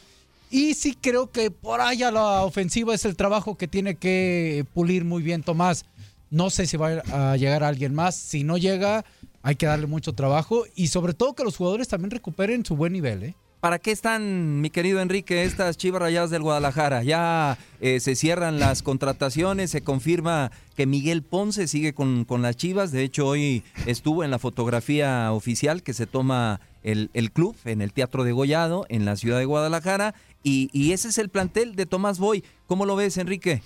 Y 0.49 0.75
sí 0.75 0.97
creo 0.99 1.29
que 1.31 1.51
por 1.51 1.81
allá 1.81 2.11
la 2.11 2.43
ofensiva 2.43 2.95
es 2.95 3.03
el 3.05 3.15
trabajo 3.17 3.57
que 3.57 3.67
tiene 3.67 3.95
que 3.95 4.65
pulir 4.73 5.03
muy 5.03 5.21
bien 5.21 5.43
Tomás. 5.43 5.83
No 6.29 6.49
sé 6.49 6.65
si 6.65 6.77
va 6.77 7.01
a 7.11 7.35
llegar 7.37 7.63
alguien 7.63 7.93
más. 7.93 8.15
Si 8.15 8.43
no 8.45 8.57
llega, 8.57 9.03
hay 9.43 9.55
que 9.55 9.67
darle 9.67 9.85
mucho 9.85 10.13
trabajo. 10.13 10.63
Y 10.75 10.87
sobre 10.87 11.13
todo 11.13 11.33
que 11.33 11.43
los 11.43 11.57
jugadores 11.57 11.87
también 11.87 12.09
recuperen 12.09 12.65
su 12.65 12.75
buen 12.75 12.93
nivel. 12.93 13.23
¿eh? 13.23 13.35
¿Para 13.59 13.79
qué 13.79 13.91
están, 13.91 14.59
mi 14.59 14.69
querido 14.69 14.99
Enrique, 14.99 15.43
estas 15.43 15.77
Chivas 15.77 16.01
Rayadas 16.01 16.31
del 16.31 16.41
Guadalajara? 16.41 17.03
Ya 17.03 17.57
eh, 17.79 17.99
se 17.99 18.15
cierran 18.15 18.59
las 18.59 18.83
contrataciones, 18.83 19.71
se 19.71 19.81
confirma 19.81 20.51
que 20.75 20.85
Miguel 20.85 21.23
Ponce 21.23 21.67
sigue 21.67 21.93
con, 21.93 22.25
con 22.25 22.41
las 22.41 22.57
Chivas. 22.57 22.91
De 22.91 23.03
hecho, 23.03 23.27
hoy 23.27 23.63
estuvo 23.85 24.23
en 24.23 24.31
la 24.31 24.39
fotografía 24.39 25.31
oficial 25.31 25.83
que 25.83 25.93
se 25.93 26.07
toma 26.07 26.59
el, 26.83 27.09
el 27.13 27.31
club 27.31 27.55
en 27.63 27.81
el 27.81 27.93
Teatro 27.93 28.25
de 28.25 28.33
Gollado, 28.33 28.85
en 28.89 29.05
la 29.05 29.15
ciudad 29.15 29.39
de 29.39 29.45
Guadalajara. 29.45 30.13
Y, 30.43 30.69
y 30.73 30.91
ese 30.91 31.07
es 31.07 31.17
el 31.17 31.29
plantel 31.29 31.75
de 31.75 31.85
Tomás 31.85 32.19
Boy. 32.19 32.43
¿Cómo 32.67 32.85
lo 32.85 32.97
ves, 32.97 33.15
Enrique? 33.15 33.61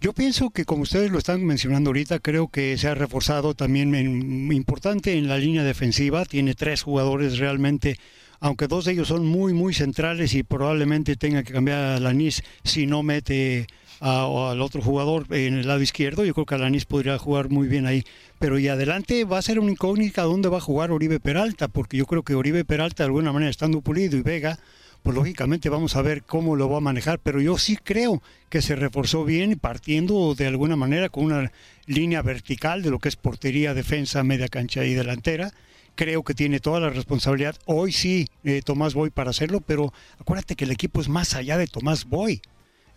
Yo 0.00 0.12
pienso 0.12 0.50
que 0.50 0.64
como 0.64 0.82
ustedes 0.82 1.10
lo 1.10 1.18
están 1.18 1.44
mencionando 1.44 1.90
ahorita, 1.90 2.18
creo 2.18 2.48
que 2.48 2.76
se 2.76 2.88
ha 2.88 2.94
reforzado 2.94 3.54
también 3.54 3.94
en- 3.94 4.52
importante 4.52 5.16
en 5.16 5.28
la 5.28 5.38
línea 5.38 5.64
defensiva. 5.64 6.24
Tiene 6.26 6.54
tres 6.54 6.82
jugadores 6.82 7.38
realmente, 7.38 7.96
aunque 8.40 8.66
dos 8.66 8.84
de 8.84 8.92
ellos 8.92 9.08
son 9.08 9.24
muy, 9.26 9.54
muy 9.54 9.72
centrales 9.72 10.34
y 10.34 10.42
probablemente 10.42 11.16
tenga 11.16 11.42
que 11.42 11.54
cambiar 11.54 11.78
a 11.80 12.00
Lanis 12.00 12.42
si 12.64 12.86
no 12.86 13.02
mete 13.02 13.66
a- 14.00 14.50
al 14.50 14.60
otro 14.60 14.82
jugador 14.82 15.26
en 15.30 15.54
el 15.54 15.66
lado 15.66 15.80
izquierdo. 15.80 16.24
Yo 16.26 16.34
creo 16.34 16.44
que 16.44 16.54
Alanis 16.56 16.84
podría 16.84 17.16
jugar 17.16 17.48
muy 17.48 17.66
bien 17.68 17.86
ahí. 17.86 18.04
Pero 18.38 18.58
y 18.58 18.68
adelante 18.68 19.24
va 19.24 19.38
a 19.38 19.42
ser 19.42 19.58
una 19.58 19.70
incógnita 19.70 20.22
dónde 20.24 20.50
va 20.50 20.58
a 20.58 20.60
jugar 20.60 20.90
Oribe 20.90 21.18
Peralta, 21.18 21.68
porque 21.68 21.96
yo 21.96 22.04
creo 22.04 22.22
que 22.22 22.34
Oribe 22.34 22.66
Peralta 22.66 23.04
de 23.04 23.06
alguna 23.06 23.32
manera 23.32 23.50
estando 23.50 23.80
pulido 23.80 24.18
y 24.18 24.22
Vega 24.22 24.58
pues 25.04 25.14
lógicamente 25.14 25.68
vamos 25.68 25.96
a 25.96 26.02
ver 26.02 26.22
cómo 26.22 26.56
lo 26.56 26.70
va 26.70 26.78
a 26.78 26.80
manejar, 26.80 27.18
pero 27.18 27.38
yo 27.38 27.58
sí 27.58 27.76
creo 27.76 28.22
que 28.48 28.62
se 28.62 28.74
reforzó 28.74 29.22
bien 29.22 29.58
partiendo 29.58 30.34
de 30.34 30.46
alguna 30.46 30.76
manera 30.76 31.10
con 31.10 31.26
una 31.26 31.52
línea 31.84 32.22
vertical 32.22 32.82
de 32.82 32.88
lo 32.88 32.98
que 32.98 33.10
es 33.10 33.16
portería, 33.16 33.74
defensa, 33.74 34.24
media 34.24 34.48
cancha 34.48 34.82
y 34.86 34.94
delantera. 34.94 35.52
Creo 35.94 36.22
que 36.22 36.32
tiene 36.32 36.58
toda 36.58 36.80
la 36.80 36.88
responsabilidad. 36.88 37.54
Hoy 37.66 37.92
sí, 37.92 38.28
eh, 38.44 38.62
Tomás 38.64 38.94
Boy 38.94 39.10
para 39.10 39.28
hacerlo, 39.28 39.60
pero 39.60 39.92
acuérdate 40.18 40.56
que 40.56 40.64
el 40.64 40.70
equipo 40.70 41.02
es 41.02 41.10
más 41.10 41.34
allá 41.34 41.58
de 41.58 41.66
Tomás 41.66 42.06
Boy. 42.06 42.40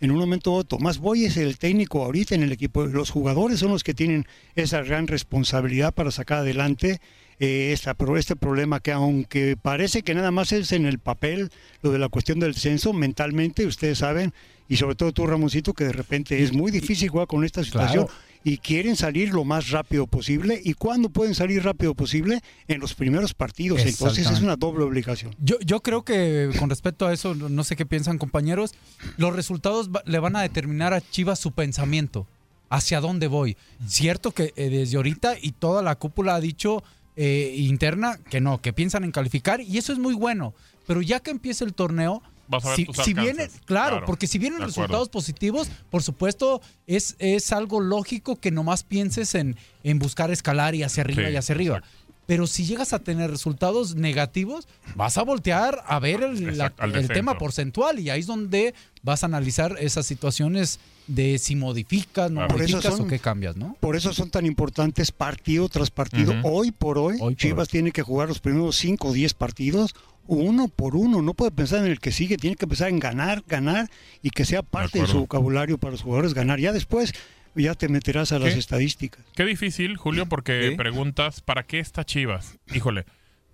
En 0.00 0.10
un 0.10 0.16
momento, 0.16 0.52
dado, 0.52 0.64
Tomás 0.64 0.96
Boy 0.96 1.26
es 1.26 1.36
el 1.36 1.58
técnico 1.58 2.02
ahorita 2.02 2.34
en 2.34 2.42
el 2.42 2.52
equipo. 2.52 2.86
Los 2.86 3.10
jugadores 3.10 3.60
son 3.60 3.70
los 3.70 3.84
que 3.84 3.92
tienen 3.92 4.26
esa 4.54 4.80
gran 4.80 5.08
responsabilidad 5.08 5.92
para 5.92 6.10
sacar 6.10 6.38
adelante 6.38 7.02
eh, 7.40 7.70
esta, 7.72 7.96
este 8.16 8.36
problema 8.36 8.80
que 8.80 8.92
aunque 8.92 9.56
parece 9.60 10.02
que 10.02 10.14
nada 10.14 10.30
más 10.30 10.52
es 10.52 10.72
en 10.72 10.86
el 10.86 10.98
papel, 10.98 11.50
lo 11.82 11.90
de 11.92 11.98
la 11.98 12.08
cuestión 12.08 12.40
del 12.40 12.54
censo, 12.54 12.92
mentalmente 12.92 13.66
ustedes 13.66 13.98
saben, 13.98 14.32
y 14.68 14.76
sobre 14.76 14.94
todo 14.96 15.12
tú 15.12 15.26
Ramoncito, 15.26 15.72
que 15.72 15.84
de 15.84 15.92
repente 15.92 16.42
es 16.42 16.52
muy 16.52 16.70
difícil 16.70 17.08
jugar 17.08 17.26
con 17.26 17.44
esta 17.44 17.64
situación 17.64 18.04
Claro. 18.06 18.20
y 18.44 18.58
quieren 18.58 18.96
salir 18.96 19.30
lo 19.32 19.44
más 19.44 19.70
rápido 19.70 20.06
posible. 20.06 20.60
¿Y 20.62 20.74
cuándo 20.74 21.08
pueden 21.08 21.34
salir 21.34 21.64
rápido 21.64 21.94
posible? 21.94 22.40
En 22.66 22.78
los 22.80 22.94
primeros 22.94 23.32
partidos. 23.32 23.80
Entonces 23.80 24.30
es 24.30 24.42
una 24.42 24.56
doble 24.56 24.84
obligación. 24.84 25.34
Yo, 25.40 25.56
yo 25.64 25.80
creo 25.80 26.02
que 26.04 26.50
con 26.58 26.68
respecto 26.68 27.06
a 27.06 27.14
eso, 27.14 27.34
no 27.34 27.64
sé 27.64 27.76
qué 27.76 27.86
piensan 27.86 28.18
compañeros, 28.18 28.74
los 29.16 29.34
resultados 29.34 29.88
va- 29.90 30.02
le 30.04 30.18
van 30.18 30.36
a 30.36 30.42
determinar 30.42 30.92
a 30.92 31.00
Chivas 31.00 31.38
su 31.38 31.52
pensamiento, 31.52 32.26
hacia 32.68 33.00
dónde 33.00 33.26
voy. 33.26 33.56
Cierto 33.86 34.32
que 34.32 34.52
eh, 34.56 34.68
desde 34.68 34.98
ahorita 34.98 35.36
y 35.40 35.52
toda 35.52 35.82
la 35.82 35.94
cúpula 35.94 36.34
ha 36.34 36.40
dicho 36.40 36.82
eh, 37.20 37.52
interna 37.56 38.16
que 38.30 38.40
no, 38.40 38.62
que 38.62 38.72
piensan 38.72 39.02
en 39.02 39.10
calificar 39.10 39.60
y 39.60 39.76
eso 39.76 39.92
es 39.92 39.98
muy 39.98 40.14
bueno, 40.14 40.54
pero 40.86 41.02
ya 41.02 41.18
que 41.20 41.32
empiece 41.32 41.64
el 41.64 41.74
torneo... 41.74 42.22
Vas 42.50 42.64
a 42.64 42.68
ver 42.68 42.76
si, 42.76 42.84
tus 42.86 42.96
si 42.96 43.12
viene, 43.12 43.42
alcances. 43.42 43.60
claro, 43.66 43.90
Claro, 43.96 44.06
porque 44.06 44.26
si 44.26 44.38
vienen 44.38 44.62
resultados 44.62 45.10
positivos, 45.10 45.68
por 45.90 46.02
supuesto, 46.02 46.62
es, 46.86 47.14
es 47.18 47.52
algo 47.52 47.80
lógico 47.80 48.36
que 48.36 48.50
nomás 48.50 48.84
pienses 48.84 49.34
en, 49.34 49.56
en 49.84 49.98
buscar 49.98 50.30
escalar 50.30 50.74
y 50.74 50.82
hacia 50.82 51.02
arriba 51.02 51.26
Sí, 51.26 51.32
y 51.34 51.36
hacia 51.36 51.54
arriba. 51.54 51.82
Pero 52.28 52.46
si 52.46 52.66
llegas 52.66 52.92
a 52.92 52.98
tener 52.98 53.30
resultados 53.30 53.94
negativos, 53.94 54.68
vas 54.94 55.16
a 55.16 55.22
voltear 55.22 55.82
a 55.86 55.98
ver 55.98 56.22
el, 56.22 56.58
la- 56.58 56.74
tema 57.08 57.38
porcentual 57.38 57.98
y 57.98 58.10
ahí 58.10 58.20
es 58.20 58.26
donde 58.26 58.74
vas 59.02 59.22
a 59.22 59.26
analizar 59.26 59.76
esas 59.80 60.04
situaciones 60.04 60.78
de 61.06 61.38
si 61.38 61.56
modificas, 61.56 62.30
no 62.30 62.46
Por 62.46 62.60
eso 62.60 62.76
modificas 62.76 62.96
son- 62.98 63.06
o 63.06 63.08
qué 63.08 63.18
cambias, 63.18 63.56
¿no? 63.56 63.78
Por 63.80 63.96
eso 63.96 64.12
son 64.12 64.28
tan 64.28 64.44
importantes 64.44 65.10
partido 65.10 65.70
tras 65.70 65.90
partido. 65.90 66.34
Hoy 66.42 66.70
por 66.70 66.98
hoy, 66.98 67.14
Hoy 67.14 67.32
por 67.32 67.36
Chivas 67.36 67.68
tiene 67.68 67.92
que 67.92 68.02
jugar 68.02 68.28
los 68.28 68.40
primeros 68.40 68.76
5 68.76 69.08
o 69.08 69.12
10 69.14 69.32
partidos 69.32 69.94
uno 70.26 70.68
por 70.68 70.96
uno. 70.96 71.22
No 71.22 71.32
puede 71.32 71.50
pensar 71.50 71.78
en 71.78 71.90
el 71.90 71.98
que 71.98 72.12
sigue, 72.12 72.36
tiene 72.36 72.56
que 72.56 72.66
pensar 72.66 72.90
en 72.90 72.98
ganar, 72.98 73.42
ganar 73.48 73.88
y 74.22 74.28
que 74.28 74.44
sea 74.44 74.62
parte 74.62 75.00
de, 75.00 75.06
su 75.06 75.20
vocabulario 75.20 75.78
para 75.78 75.92
los 75.92 76.02
jugadores 76.02 76.34
ganar. 76.34 76.60
Ya 76.60 76.74
después 76.74 77.14
ya 77.58 77.74
te 77.74 77.88
meterás 77.88 78.32
a 78.32 78.38
las 78.38 78.54
estadísticas. 78.54 79.24
Qué 79.34 79.44
difícil, 79.44 79.96
Julio, 79.96 80.26
porque 80.26 80.74
preguntas, 80.76 81.40
¿para 81.40 81.62
qué 81.64 81.78
está 81.80 82.04
Chivas? 82.04 82.58
Híjole, 82.74 83.04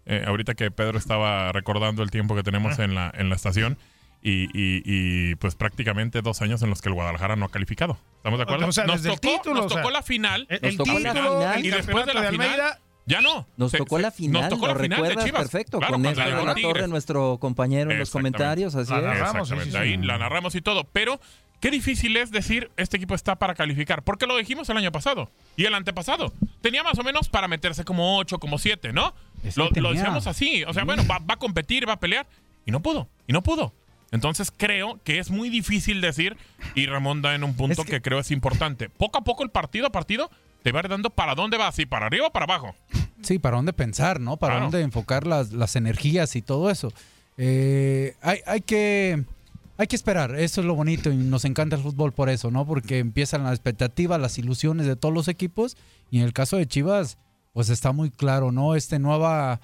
eh, 0.07 0.25
ahorita 0.27 0.55
que 0.55 0.71
Pedro 0.71 0.99
estaba 0.99 1.51
recordando 1.53 2.03
el 2.03 2.11
tiempo 2.11 2.35
que 2.35 2.43
tenemos 2.43 2.79
en 2.79 2.95
la, 2.95 3.13
en 3.17 3.29
la 3.29 3.37
estación 3.37 3.79
y, 4.23 4.45
y- 4.59 4.83
y, 4.85 5.35
pues 5.37 5.55
prácticamente 5.55 6.23
dos 6.23 6.41
años 6.43 6.63
en 6.63 6.71
los 6.71 6.81
que 6.81 6.89
el 6.89 6.95
Guadalajara 6.95 7.37
no 7.37 7.45
ha 7.47 7.51
calificado. 7.51 7.99
¿Estamos 8.17 8.39
de 8.39 8.45
acuerdo? 8.45 8.67
O 8.69 8.73
sea, 8.73 8.85
nos 8.87 9.03
tocó, 9.03 9.19
título, 9.21 9.55
nos 9.57 9.67
o 9.67 9.69
sea, 9.69 9.83
tocó 9.83 9.91
la 9.91 10.03
final. 10.03 10.47
el- 10.49 10.61
el 10.63 10.77
tocó 10.79 10.99
la 10.99 11.13
título, 11.13 11.39
final. 11.41 11.59
el 11.59 11.67
y 11.67 11.71
después 11.71 12.07
de 12.07 12.15
la 12.15 12.31
final, 12.31 12.47
Almeida, 12.49 12.81
ya 13.07 13.21
no. 13.21 13.47
Nos 13.57 13.71
Se- 13.71 13.79
tocó 13.79 13.97
se- 13.97 14.03
la 14.03 14.11
final, 14.11 14.43
nos 14.43 14.51
tocó 14.51 14.67
lo 14.67 14.75
la 14.75 14.81
final 14.81 14.89
de 15.03 15.09
recuerdas 15.09 15.25
Chivas. 15.27 15.43
perfecto, 15.43 15.79
Claro, 15.79 15.93
con 15.95 16.03
Néstor 16.03 16.25
de 16.37 16.45
la. 16.45 16.55
Torre, 16.55 16.89
nuestro 16.89 17.39
compañero 17.39 17.91
en 17.91 17.99
los 17.99 18.11
comentarios, 18.11 18.75
así 18.75 18.91
La 18.93 18.99
es. 18.99 19.05
narramos, 19.05 19.49
sí, 19.49 19.97
la 19.99 20.19
narramos 20.19 20.55
y 20.55 20.61
todo. 20.63 20.85
Pero 20.93 21.21
qué 21.61 21.71
difícil 21.71 22.17
es 22.17 22.31
decir 22.31 22.71
este 22.77 22.97
equipo 22.97 23.15
está 23.15 23.37
para 23.37 23.55
calificar, 23.55 24.03
porque 24.03 24.27
lo 24.27 24.37
dijimos 24.37 24.69
el 24.69 24.77
año 24.77 24.93
pasado 24.93 25.31
y 25.57 25.65
el 25.65 25.75
antepasado. 25.75 26.33
Tenía 26.61 26.83
más 26.83 26.99
o 26.99 27.03
menos 27.03 27.29
para 27.29 27.49
meterse 27.49 27.85
como 27.85 28.17
8, 28.19 28.39
como 28.39 28.59
7, 28.59 28.93
¿no? 28.93 29.15
lo, 29.57 29.69
lo, 29.71 29.93
decíamos 29.93 30.27
así. 30.27 30.65
O 30.65 30.73
sea, 30.73 30.85
bueno, 30.85 31.03
va, 31.11 31.19
va, 31.19 31.35
a 31.35 31.37
competir, 31.39 31.89
va 31.89 31.95
a 31.95 32.01
pelear. 32.01 32.27
Y 32.67 32.71
no 32.71 32.81
pudo. 32.81 33.09
Y 33.27 33.33
no 33.35 33.43
pudo. 33.43 33.73
Entonces 34.11 34.53
creo 34.57 35.01
que 35.05 35.19
es 35.19 35.31
muy 35.31 35.51
difícil 35.51 36.01
decir, 36.01 36.37
y 36.75 36.87
Ramón 36.87 37.21
da 37.21 37.35
en 37.35 37.43
un 37.45 37.55
punto 37.57 37.85
que... 37.85 37.91
que... 37.93 38.01
creo 38.03 38.21
es 38.21 38.31
importante. 38.31 38.89
Poco 38.89 39.19
a 39.19 39.25
poco 39.25 39.43
el 39.43 39.51
partido 39.51 39.87
a 39.87 39.91
partido 39.91 40.31
te 40.65 40.73
va 40.73 40.81
dando 40.81 41.11
para 41.11 41.35
dónde 41.35 41.59
va, 41.59 41.71
si 41.73 41.85
para 41.85 42.07
arriba 42.07 42.29
o 42.29 42.33
para 42.33 42.45
abajo. 42.45 42.75
Sí, 43.21 43.39
para 43.39 43.57
dónde 43.57 43.75
pensar, 43.75 44.19
¿no? 44.19 44.39
Para 44.39 44.55
claro. 44.55 44.71
dónde 44.71 44.81
enfocar 44.81 45.27
las, 45.27 45.53
las, 45.53 45.77
energías 45.77 46.37
y 46.37 46.43
todo 46.43 46.71
eso. 46.71 46.91
Eh, 47.37 48.17
hay, 48.23 48.41
hay 48.47 48.63
que 48.63 49.25
hay 49.77 49.87
que 49.87 49.97
esperar, 49.97 50.35
eso 50.37 50.63
es 50.63 50.67
lo 50.67 50.75
bonito 50.75 51.11
y 51.11 51.17
nos 51.17 51.45
encanta 51.45 51.77
el 51.77 51.83
fútbol 51.83 52.13
por 52.13 52.31
eso, 52.31 52.51
¿no? 52.51 52.65
Porque 52.65 52.99
empiezan 52.99 53.43
las 53.43 53.53
expectativas, 53.53 54.19
las 54.19 54.39
ilusiones 54.39 54.87
de 54.87 54.97
todos 54.97 55.13
los 55.13 55.29
equipos 55.29 55.77
y 56.11 56.21
en 56.21 56.25
el 56.25 56.33
caso 56.33 56.57
de 56.57 56.67
Chivas, 56.67 57.19
pues 57.53 57.69
está 57.69 57.93
muy 57.93 58.11
claro, 58.11 58.51
¿no? 58.51 58.75
Este 58.75 58.99
nueva 58.99 59.61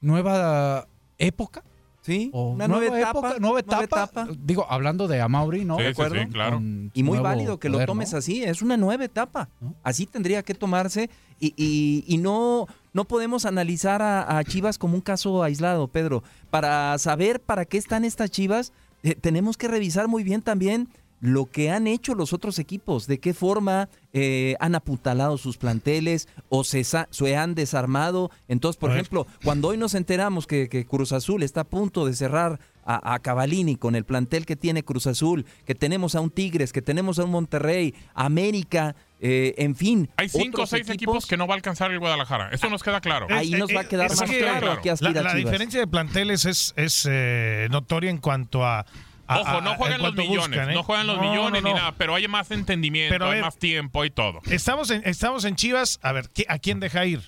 nueva 0.00 0.88
época. 1.18 1.62
Sí, 2.04 2.28
una 2.34 2.68
nueva, 2.68 2.84
nueva 2.88 2.98
etapa, 2.98 3.18
época, 3.18 3.40
nueva 3.40 3.60
etapa, 3.60 3.76
nueva 3.76 4.04
etapa. 4.04 4.28
Digo, 4.42 4.66
hablando 4.68 5.08
de 5.08 5.22
Amauri, 5.22 5.64
¿no? 5.64 5.78
Sí, 5.78 5.84
de 5.84 5.88
acuerdo. 5.88 6.16
Sí, 6.16 6.26
claro. 6.28 6.60
Y 6.92 7.02
muy 7.02 7.18
válido 7.18 7.58
que 7.58 7.70
poder, 7.70 7.88
lo 7.88 7.92
tomes 7.94 8.12
¿no? 8.12 8.18
así, 8.18 8.42
es 8.44 8.60
una 8.60 8.76
nueva 8.76 9.06
etapa. 9.06 9.48
¿no? 9.58 9.74
Así 9.82 10.04
tendría 10.04 10.42
que 10.42 10.52
tomarse 10.52 11.08
y, 11.40 11.54
y, 11.56 12.04
y 12.06 12.18
no, 12.18 12.66
no 12.92 13.06
podemos 13.06 13.46
analizar 13.46 14.02
a, 14.02 14.36
a 14.36 14.44
Chivas 14.44 14.76
como 14.76 14.96
un 14.96 15.00
caso 15.00 15.42
aislado, 15.42 15.88
Pedro. 15.88 16.22
Para 16.50 16.98
saber 16.98 17.40
para 17.40 17.64
qué 17.64 17.78
están 17.78 18.04
estas 18.04 18.30
Chivas, 18.30 18.74
eh, 19.02 19.14
tenemos 19.14 19.56
que 19.56 19.68
revisar 19.68 20.06
muy 20.06 20.24
bien 20.24 20.42
también 20.42 20.88
lo 21.20 21.46
que 21.46 21.70
han 21.70 21.86
hecho 21.86 22.14
los 22.14 22.34
otros 22.34 22.58
equipos, 22.58 23.06
de 23.06 23.18
qué 23.18 23.32
forma 23.32 23.88
eh, 24.14 24.54
han 24.60 24.76
apuntalado 24.76 25.36
sus 25.36 25.58
planteles 25.58 26.28
o 26.48 26.62
se, 26.62 26.84
se, 26.84 27.36
han 27.36 27.54
desarmado. 27.54 28.30
Entonces, 28.48 28.78
por 28.78 28.92
ejemplo, 28.92 29.26
cuando 29.42 29.68
hoy 29.68 29.76
nos 29.76 29.94
enteramos 29.94 30.46
que, 30.46 30.68
que, 30.68 30.86
Cruz 30.86 31.12
Azul 31.12 31.42
está 31.42 31.62
a 31.62 31.64
punto 31.64 32.06
de 32.06 32.14
cerrar 32.14 32.60
a, 32.84 33.14
a 33.14 33.18
Cavalini 33.18 33.76
con 33.76 33.96
el 33.96 34.04
plantel 34.04 34.46
que 34.46 34.54
tiene 34.54 34.84
Cruz 34.84 35.08
Azul, 35.08 35.44
que 35.66 35.74
tenemos 35.74 36.14
a 36.14 36.20
un 36.20 36.30
Tigres, 36.30 36.72
que 36.72 36.80
tenemos 36.80 37.18
a 37.18 37.24
un 37.24 37.32
Monterrey, 37.32 37.92
América, 38.14 38.94
eh, 39.20 39.54
en 39.58 39.74
fin. 39.74 40.08
Hay 40.16 40.28
cinco 40.28 40.62
o 40.62 40.66
seis 40.66 40.82
equipos, 40.82 40.94
equipos, 40.94 41.26
que 41.26 41.36
no 41.36 41.46
va 41.46 41.54
a 41.54 41.56
alcanzar 41.56 41.90
el 41.90 41.98
Guadalajara. 41.98 42.50
Eso 42.52 42.68
nos 42.70 42.82
queda 42.82 43.00
claro. 43.00 43.26
Ahí 43.30 43.50
nos 43.50 43.74
va 43.74 43.80
a 43.80 43.88
quedar 43.88 44.12
es 44.12 44.20
más 44.20 44.30
que, 44.30 44.38
claro. 44.38 44.78
claro. 44.80 44.96
La, 45.00 45.22
la 45.22 45.34
diferencia 45.34 45.80
de 45.80 45.86
planteles 45.86 46.44
es, 46.44 46.72
es 46.76 47.08
eh, 47.10 47.66
notoria 47.70 48.10
en 48.10 48.18
cuanto 48.18 48.64
a. 48.64 48.86
A, 49.26 49.40
Ojo, 49.40 49.60
no 49.62 49.74
juegan 49.76 50.02
los 50.02 50.14
millones, 50.14 50.48
buscan, 50.48 50.70
¿eh? 50.70 50.74
no 50.74 50.82
juegan 50.82 51.06
los 51.06 51.16
no, 51.16 51.22
millones 51.22 51.62
no, 51.62 51.68
no. 51.68 51.74
ni 51.74 51.80
nada, 51.80 51.94
pero 51.96 52.14
hay 52.14 52.28
más 52.28 52.50
entendimiento, 52.50 53.14
pero, 53.14 53.30
hay 53.30 53.40
más 53.40 53.56
tiempo 53.56 54.04
y 54.04 54.10
todo. 54.10 54.40
Estamos 54.50 54.90
en, 54.90 55.02
estamos 55.06 55.44
en 55.44 55.56
Chivas, 55.56 55.98
a 56.02 56.12
ver, 56.12 56.28
¿a 56.48 56.58
quién 56.58 56.80
deja 56.80 57.06
ir? 57.06 57.22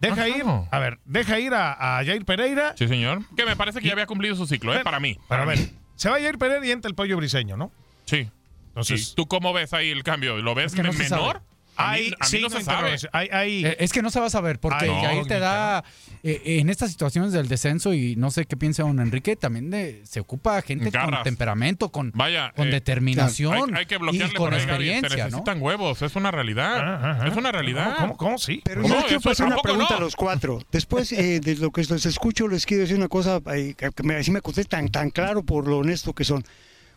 Deja 0.00 0.22
ah, 0.22 0.28
ir, 0.28 0.44
a 0.70 0.78
ver, 0.78 0.98
deja 1.04 1.38
ir 1.38 1.54
a, 1.54 1.98
a, 1.98 2.04
Jair 2.04 2.24
Pereira. 2.24 2.74
Sí, 2.76 2.86
señor. 2.86 3.22
Que 3.34 3.46
me 3.46 3.56
parece 3.56 3.80
que 3.80 3.86
ya 3.86 3.92
había 3.92 4.06
cumplido 4.06 4.36
su 4.36 4.46
ciclo, 4.46 4.74
¿eh? 4.74 4.80
Para 4.84 5.00
mí. 5.00 5.14
Pero 5.14 5.26
para 5.28 5.42
a 5.42 5.46
ver, 5.46 5.70
se 5.94 6.10
va 6.10 6.16
Jair 6.16 6.38
Pereira 6.38 6.66
y 6.66 6.70
entra 6.70 6.88
el 6.88 6.94
pollo 6.94 7.16
briseño, 7.16 7.56
¿no? 7.56 7.72
Sí. 8.04 8.28
Entonces, 8.68 9.14
¿tú 9.16 9.26
cómo 9.26 9.54
ves 9.54 9.72
ahí 9.72 9.90
el 9.90 10.02
cambio? 10.02 10.36
¿Lo 10.36 10.54
ves 10.54 10.74
es 10.74 10.74
que 10.74 10.82
menor? 10.82 11.42
Hay, 11.76 12.12
a 12.18 12.24
mí 12.24 12.30
sí, 12.30 12.40
no 12.40 12.50
se 12.50 12.62
sabe. 12.62 12.96
Hay, 13.12 13.28
hay... 13.32 13.66
Eh, 13.66 13.76
es 13.80 13.92
que 13.92 14.02
no 14.02 14.10
se 14.10 14.20
va 14.20 14.26
a 14.26 14.30
saber, 14.30 14.58
porque 14.58 14.86
no, 14.86 15.26
te 15.26 15.38
da, 15.38 15.84
eh, 16.22 16.42
en 16.44 16.70
estas 16.70 16.90
situaciones 16.90 17.32
del 17.32 17.48
descenso, 17.48 17.92
y 17.92 18.16
no 18.16 18.30
sé 18.30 18.46
qué 18.46 18.56
piensa 18.56 18.82
don 18.82 19.00
Enrique, 19.00 19.36
también 19.36 19.70
de, 19.70 20.02
se 20.04 20.20
ocupa 20.20 20.60
gente 20.62 20.90
Garras. 20.90 21.18
con 21.18 21.24
temperamento, 21.24 21.90
con, 21.90 22.12
Vaya, 22.14 22.52
con 22.56 22.68
eh, 22.68 22.72
determinación 22.72 23.74
hay, 23.74 23.80
hay, 23.80 23.86
que 23.86 23.96
y 23.96 24.34
con 24.34 24.52
ahí, 24.52 24.60
experiencia. 24.60 25.08
Se 25.10 25.16
necesitan 25.16 25.58
¿no? 25.58 25.64
huevos, 25.64 26.02
es 26.02 26.16
una 26.16 26.30
realidad. 26.30 26.76
Ajá, 26.76 27.10
ajá. 27.10 27.28
Es 27.28 27.36
una 27.36 27.52
realidad. 27.52 28.14
¿Cómo, 28.16 28.38
sí? 28.38 28.62
Pero 28.64 28.82
no, 28.82 28.88
yo 28.88 29.18
quiero 29.18 29.30
hacer 29.30 29.46
una 29.46 29.56
pregunta 29.56 29.88
no. 29.90 29.96
a 29.96 30.00
los 30.00 30.16
cuatro. 30.16 30.60
Después 30.70 31.12
eh, 31.12 31.40
de 31.40 31.56
lo 31.56 31.70
que 31.70 31.82
les 31.82 32.06
escucho, 32.06 32.48
les 32.48 32.66
quiero 32.66 32.82
decir 32.82 32.96
una 32.96 33.08
cosa 33.08 33.40
eh, 33.54 33.74
que 33.74 34.02
me, 34.02 34.16
así 34.16 34.30
me 34.30 34.40
conté 34.40 34.64
tan, 34.64 34.88
tan 34.88 35.10
claro 35.10 35.42
por 35.42 35.66
lo 35.66 35.78
honesto 35.78 36.12
que 36.12 36.24
son. 36.24 36.44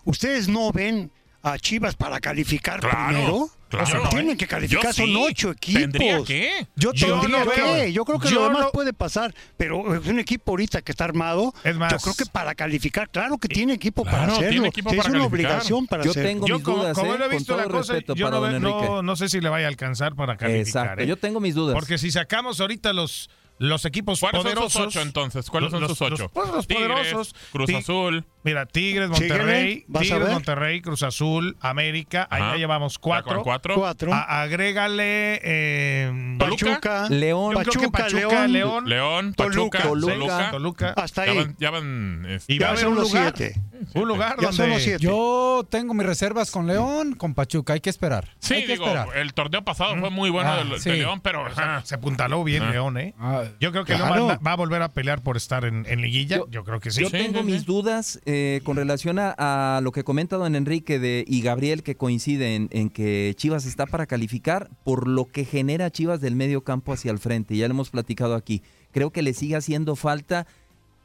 ¿Ustedes 0.06 0.48
no 0.48 0.72
ven 0.72 1.12
a 1.44 1.58
Chivas 1.58 1.96
para 1.96 2.20
calificar 2.20 2.80
claro, 2.80 3.08
primero? 3.08 3.50
Claro, 3.70 3.84
o 3.86 3.88
sea, 3.88 4.00
no, 4.00 4.10
tienen 4.10 4.36
que 4.36 4.48
calificar, 4.48 4.94
sí. 4.94 5.02
son 5.04 5.16
ocho 5.16 5.52
equipos. 5.52 5.82
¿Tendría 5.84 6.24
que? 6.24 6.68
Yo, 6.76 6.92
yo 6.94 7.20
tendría 7.22 7.46
no 7.46 7.52
que. 7.52 7.62
veo. 7.62 7.88
Yo 7.90 8.04
creo 8.04 8.20
que 8.20 8.30
Yo 8.30 8.36
lo 8.36 8.44
demás 8.46 8.62
no- 8.64 8.72
puede 8.72 8.94
pasar, 8.94 9.34
pero 9.58 9.96
es 9.96 10.08
un 10.08 10.20
equipo 10.20 10.52
ahorita 10.52 10.82
que 10.82 10.92
está 10.92 11.04
armado. 11.04 11.54
Es 11.64 11.76
más- 11.78 11.92
yo 11.92 11.98
creo 12.00 12.14
que 12.16 12.26
para 12.26 12.56
calificar, 12.56 13.10
claro 13.10 13.38
que 13.38 13.48
tiene 13.48 13.74
equipo 13.74 14.02
Claro, 14.04 14.18
para 14.18 14.32
hacerlo. 14.34 14.50
tiene 14.52 14.68
equipo 14.70 14.90
es 14.90 14.98
para 14.98 15.10
una 15.10 15.20
calificar. 15.20 15.52
obligación 15.52 15.88
para 15.88 16.04
Yo 16.04 16.12
hacerlo. 16.12 16.30
tengo 16.30 16.48
Yo 16.48 16.56
mis 16.56 16.64
como, 16.64 16.78
dudas, 16.78 16.98
como 16.98 17.14
¿eh? 17.14 17.20
he 17.24 17.30
visto 17.30 17.56
la 17.58 17.64
cosa, 17.66 17.94
respeto 17.94 18.16
yo 18.16 18.30
para 18.32 18.52
no, 18.60 18.60
no, 18.60 19.02
no 19.04 19.16
sé 19.16 19.30
si 19.30 19.40
le 19.40 19.50
vaya 19.50 19.66
a 19.68 19.70
alcanzar 19.70 20.16
para 20.16 20.36
calificar. 20.36 20.84
Exacto, 20.86 21.04
¿eh? 21.04 21.08
yo 21.08 21.16
tengo 21.18 21.40
mis 21.40 21.54
dudas. 21.56 21.76
Porque 21.76 21.98
si 21.98 22.10
sacamos 22.12 22.60
ahorita 22.60 22.92
los, 22.94 23.30
los 23.60 23.86
equipos 23.86 24.20
¿Cuáles 24.20 24.42
poderosos... 24.42 24.74
son 24.74 24.84
sus 24.86 24.96
ocho 24.96 25.02
entonces? 25.02 25.50
¿Cuáles 25.50 25.70
son 25.72 25.82
los, 25.82 25.92
sus 25.92 26.02
ocho? 26.02 26.24
Los, 26.24 26.32
pues, 26.32 26.50
los 26.50 26.68
Tigres, 26.68 26.88
poderosos. 26.88 27.36
Cruz 27.52 27.74
Azul. 27.74 28.26
Mira, 28.42 28.66
Tigres, 28.66 29.10
Monterrey, 29.10 29.86
Tigres. 30.00 30.32
Monterrey, 30.32 30.82
Cruz 30.82 31.04
Azul, 31.04 31.58
América, 31.60 32.26
ahí 32.32 32.42
ya 32.42 32.56
llevamos 32.56 32.94
¿Ya 32.96 33.00
cuatro. 33.02 33.44
cuatro? 33.44 33.76
Cuatro. 33.76 34.14
A- 34.14 34.42
agrégale 34.44 35.42
eh, 35.44 36.36
Pachuca, 36.40 37.10
León, 37.10 37.54
Pachuca, 37.54 37.90
Pachuca, 37.90 38.48
León, 38.48 38.54
León, 38.54 38.90
León, 38.90 39.34
Toluca, 39.34 39.80
Pachuca, 39.80 39.84
Toluca. 39.90 40.14
Toluca. 40.14 40.52
Toluca. 40.52 40.94
hasta 40.96 41.26
Ya 41.26 41.32
ahí. 41.34 41.38
van, 41.38 41.56
ya 41.60 41.70
van, 41.70 42.26
este, 42.30 42.54
Y 42.54 42.60
va 42.60 42.70
a 42.70 42.76
Ya 42.76 42.78
son 42.82 42.90
un 42.92 42.96
los 42.96 43.10
lugar, 43.10 43.34
siete. 43.36 43.60
un 43.94 44.08
lugar 44.08 44.30
Ya 44.30 44.36
son 44.36 44.46
los 44.46 44.58
donde 44.58 44.80
siete. 44.80 45.04
Yo 45.04 45.68
tengo 45.70 45.94
mis 45.94 46.06
reservas 46.08 46.50
con 46.52 46.66
León, 46.66 47.16
con 47.16 47.34
Pachuca, 47.34 47.74
hay 47.74 47.82
que 47.82 47.90
esperar. 47.90 48.30
Sí, 48.40 48.54
hay 48.54 48.62
que 48.66 48.72
digo, 48.74 48.86
esperar. 48.86 49.18
el 49.18 49.34
torneo 49.34 49.64
pasado 49.66 49.98
fue 49.98 50.10
muy 50.12 50.30
bueno 50.30 50.50
Ah, 50.54 50.58
del- 50.60 50.70
de, 50.70 50.80
sí. 50.80 50.92
León, 50.92 51.20
pero 51.22 51.44
se 51.84 51.96
apuntaló 51.96 52.44
bien 52.46 52.64
Ah. 52.64 52.72
León, 52.72 52.98
¿eh? 52.98 53.14
Ah, 53.20 53.44
Yo 53.60 53.72
creo 53.72 53.86
que 53.86 53.94
Claro. 53.96 54.26
Va, 54.28 54.38
va 54.38 54.52
a 54.54 54.56
volver 54.56 54.82
a 54.82 54.94
pelear 54.94 55.22
por 55.24 55.38
estar 55.38 55.66
en, 55.66 55.86
en 55.88 56.02
liguilla. 56.02 56.38
Yo, 56.38 56.50
Yo- 56.50 56.64
creo 56.64 56.80
que 56.80 56.92
sí. 56.92 57.02
Yo 57.02 57.10
tengo 57.10 57.40
sí, 57.40 57.46
mis 57.46 57.60
sí. 57.62 57.66
dudas 57.66 58.20
eh, 58.26 58.62
con 58.64 58.76
relación 58.78 59.20
a, 59.20 59.32
a 59.78 59.82
lo 59.82 59.92
que 59.92 60.04
comenta 60.04 60.38
don 60.38 60.56
Enrique 60.56 61.00
de, 61.00 61.24
y 61.28 61.42
Gabriel, 61.42 61.84
que 61.84 61.96
coinciden 61.96 62.68
en 62.72 62.90
que 62.90 63.34
Chivas 63.38 63.66
está 63.66 63.86
para 63.86 64.06
calificar 64.06 64.70
por 64.84 65.08
lo 65.08 65.26
que 65.26 65.46
genera 65.46 65.92
Chivas 65.92 66.22
del 66.22 66.36
medio 66.36 66.64
campo 66.64 66.94
hacia 66.94 67.12
el 67.12 67.20
frente. 67.20 67.56
Ya 67.58 67.68
lo 67.68 67.74
hemos 67.74 67.90
platicado 67.90 68.36
aquí. 68.36 68.62
Creo 68.92 69.12
que 69.12 69.22
le 69.22 69.34
sigue 69.34 69.56
haciendo 69.56 69.96
falta, 69.96 70.48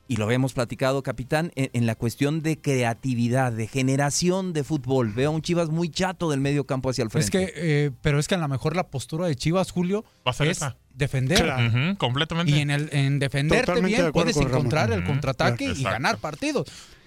y 0.08 0.16
lo 0.16 0.24
habíamos 0.24 0.52
platicado, 0.52 1.02
capitán, 1.02 1.50
en, 1.54 1.70
en 1.72 1.86
la 1.86 1.94
cuestión 1.94 2.42
de 2.42 2.60
creatividad, 2.60 3.52
de 3.52 3.66
generación 3.66 4.52
de 4.52 4.64
fútbol. 4.64 5.12
Veo 5.12 5.30
a 5.30 5.34
un 5.34 5.42
Chivas 5.42 5.70
muy 5.70 5.88
chato 5.88 6.30
del 6.30 6.40
medio 6.40 6.64
campo 6.66 6.90
hacia 6.90 7.02
el 7.02 7.08
es 7.08 7.12
frente. 7.12 7.30
que, 7.30 7.52
eh, 7.56 7.90
pero 8.02 8.18
es 8.18 8.28
que 8.28 8.34
a 8.34 8.38
lo 8.38 8.48
mejor 8.48 8.76
la 8.76 8.88
postura 8.88 9.26
de 9.26 9.34
Chivas, 9.36 9.70
Julio, 9.70 10.04
Va 10.26 10.30
a 10.30 10.34
ser 10.34 10.48
es 10.48 10.58
esa. 10.58 10.76
defender. 10.94 11.42
Claro. 11.42 11.96
Completamente. 11.98 12.52
Y 12.52 12.60
en, 12.60 12.70
el, 12.70 12.88
en 12.92 13.18
defenderte 13.18 13.66
Totalmente 13.66 14.00
bien 14.00 14.12
puedes 14.12 14.36
encontrar 14.36 14.92
el 14.92 15.04
contraataque 15.04 15.72
y 15.76 15.82
ganar 15.82 16.18
partidos. 16.18 16.66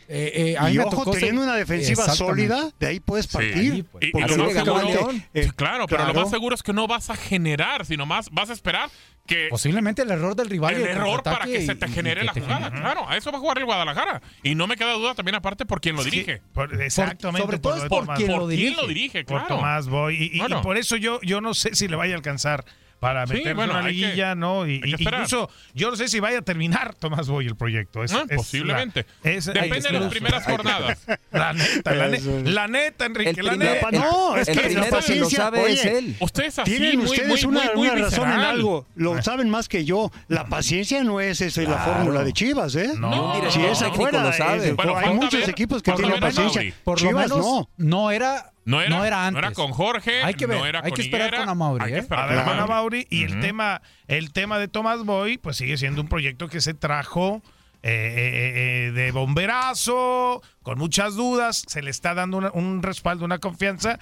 Eh, 0.10 0.54
eh, 0.54 0.56
a 0.58 0.72
Y 0.72 0.78
ojo, 0.80 1.04
ser- 1.12 1.16
teniendo 1.20 1.44
una 1.44 1.56
defensiva 1.56 2.08
sólida, 2.10 2.70
de 2.80 2.88
ahí 2.88 3.00
puedes 3.02 3.28
partir. 3.28 3.84
Pues. 3.86 4.06
Y- 4.06 4.08
y 4.08 4.12
lo 4.38 4.46
más 4.46 4.54
seguro- 4.54 5.12
eh, 5.34 5.44
Sí, 5.44 5.52
claro, 5.52 5.86
pero 5.86 6.04
lo 6.06 6.12
claro. 6.12 6.22
más 6.22 6.30
seguro 6.30 6.56
es 6.56 6.64
que 6.64 6.72
no 6.72 6.88
vas 6.88 7.10
a 7.10 7.16
generar, 7.18 7.86
sino 7.86 8.06
más 8.06 8.30
vas 8.32 8.50
a 8.50 8.54
esperar 8.54 8.90
que 9.26 9.48
Posiblemente 9.50 10.04
el 10.04 10.12
error 10.12 10.34
del 10.38 10.50
rival. 10.50 10.76
el 10.76 10.84
error 10.88 11.22
para 11.24 11.44
que 11.46 11.66
se 11.66 11.76
te 11.76 11.90
genere 11.90 12.24
la 12.24 12.32
te 12.32 12.40
jugada. 12.40 12.72
Claro, 12.72 13.10
a 13.10 13.18
eso 13.18 13.30
va 13.34 13.38
a 13.38 13.42
jugar 13.42 13.58
el 13.58 13.66
Guadalajara. 13.66 14.22
Y 14.44 14.56
no 14.56 14.66
me 14.68 14.78
queda 14.78 14.94
duda 14.94 15.14
también 15.16 15.36
aparte 15.36 15.66
por 15.66 15.82
quién 15.82 15.98
lo 15.98 16.04
Sí, 16.04 16.10
dirige. 16.12 16.42
por- 16.54 16.82
exactamente. 16.82 17.42
sobre 17.46 17.60
todo 17.60 17.74
por, 17.74 17.84
es 17.84 17.90
por 17.90 18.06
por 18.06 18.06
¿Por 18.06 18.16
lo 18.16 18.48
quién 18.48 18.48
dirige. 18.50 18.76
lo 18.82 18.88
dirige? 18.88 19.24
por 19.26 19.40
Claro. 19.42 19.56
Tomás 19.58 19.90
Boy. 19.90 20.16
Y, 20.16 20.38
y- 20.38 20.40
Bueno. 20.40 20.60
y 20.60 20.64
por 20.64 20.78
eso 20.78 20.96
yo, 20.96 21.20
yo 21.22 21.42
no 21.42 21.54
sé 21.54 21.76
si 21.76 21.90
le 21.90 21.98
vaya 21.98 22.14
a 22.14 22.16
alcanzar 22.16 22.64
para 23.00 23.28
Sí, 23.28 23.34
meterse 23.34 23.54
bueno, 23.54 23.74
en 23.74 23.78
una 23.80 23.88
que- 23.88 23.94
liguilla, 23.94 24.36
¿no? 24.36 24.68
Y, 24.68 24.82
incluso 24.86 25.50
yo 25.74 25.90
no 25.92 25.96
sé 25.96 26.08
si 26.08 26.20
vaya 26.20 26.40
a 26.40 26.42
terminar 26.42 26.96
Tomás 26.96 27.28
Boy 27.28 27.46
el 27.46 27.56
proyecto. 27.56 28.04
Es, 28.04 28.14
Ah, 28.14 28.26
es 28.30 28.38
posiblemente. 28.38 29.06
la- 29.24 29.32
es- 29.32 29.46
Depende 29.46 29.80
de 29.92 30.00
las 30.00 30.10
primeras 30.10 30.44
jornadas. 30.46 31.00
La 31.32 31.54
neta, 31.54 31.94
la, 31.94 32.08
ne- 32.08 32.20
la 32.44 32.68
neta, 32.68 33.06
Enrique, 33.06 33.30
El 33.40 33.46
la 33.46 33.56
neta. 33.56 33.92
No, 33.92 34.36
es 34.36 34.48
el 34.48 34.56
que 34.60 34.62
la 34.64 34.68
que 34.70 34.90
lo 34.90 34.90
paciencia, 34.98 35.38
sabe 35.38 35.72
es 35.72 35.86
él. 35.86 36.16
Ustedes 36.20 36.58
así, 36.60 36.72
Tienen 36.72 36.98
muy, 37.00 37.06
ustedes 37.06 37.46
muy, 37.46 37.56
una, 37.56 37.66
muy, 37.68 37.76
muy 37.76 37.88
una 37.90 38.02
razón 38.06 38.32
en 38.32 38.40
algo. 38.40 38.86
Lo 38.96 39.22
saben 39.22 39.50
más 39.50 39.68
que 39.70 39.86
yo. 39.86 40.12
La 40.28 40.46
paciencia 40.48 41.04
no 41.04 41.20
es 41.22 41.42
eso, 41.42 41.62
es 41.62 41.70
la 41.70 41.78
fórmula 41.78 42.24
de 42.24 42.34
Chivas, 42.34 42.76
¿eh? 42.76 42.92
No, 42.98 43.34
Si 43.52 43.62
esa 43.64 43.86
técnico 43.86 43.96
fuera, 43.96 44.24
lo 44.24 44.34
sabe. 44.34 44.70
es- 44.70 44.76
Bueno, 44.76 44.98
hay 44.98 45.14
muchos 45.14 45.48
equipos 45.48 45.84
que 45.84 45.92
tienen 45.92 46.20
paciencia. 46.20 46.62
Chivas 46.96 47.30
no. 47.30 47.70
no 47.78 48.12
era, 48.12 48.52
No 48.68 48.82
era, 48.82 48.90
no 48.90 49.06
era 49.06 49.26
antes. 49.28 49.42
no 49.42 49.48
era 49.48 49.56
con 49.56 49.72
Jorge, 49.72 50.22
Hay 50.24 50.34
que 50.36 50.46
ver, 50.46 50.60
no 50.60 50.66
era 50.66 50.80
hay 50.84 50.92
con 50.92 50.96
que 50.98 51.02
esperar 51.04 51.28
Higuera, 51.30 51.44
con 51.44 51.50
Amauri, 51.50 51.86
hay 51.86 51.92
que 51.94 51.98
¿eh? 51.98 52.02
esperar 52.02 52.30
A 52.32 52.36
ver, 52.36 52.44
con 52.44 52.60
Amauri. 52.60 53.08
Y 53.10 53.24
el 53.24 53.40
tema 53.40 53.82
el 54.08 54.32
tema 54.34 54.60
de 54.60 54.68
Tomás 54.68 55.04
Boy 55.06 55.38
pues 55.40 55.58
sigue 55.58 55.78
siendo 55.78 56.02
un 56.02 56.08
proyecto 56.08 56.48
que 56.50 56.62
se 56.62 56.74
trajo 56.74 57.42
eh, 57.84 57.92
eh, 57.92 58.88
eh, 58.88 58.92
de 58.92 59.12
bomberazo 59.12 60.42
con 60.64 60.78
muchas 60.78 61.16
dudas 61.16 61.64
se 61.68 61.82
le 61.82 61.90
está 61.92 62.14
dando 62.14 62.38
una- 62.38 62.52
un 62.54 62.82
respaldo 62.84 63.24
una 63.26 63.40
confianza 63.40 64.00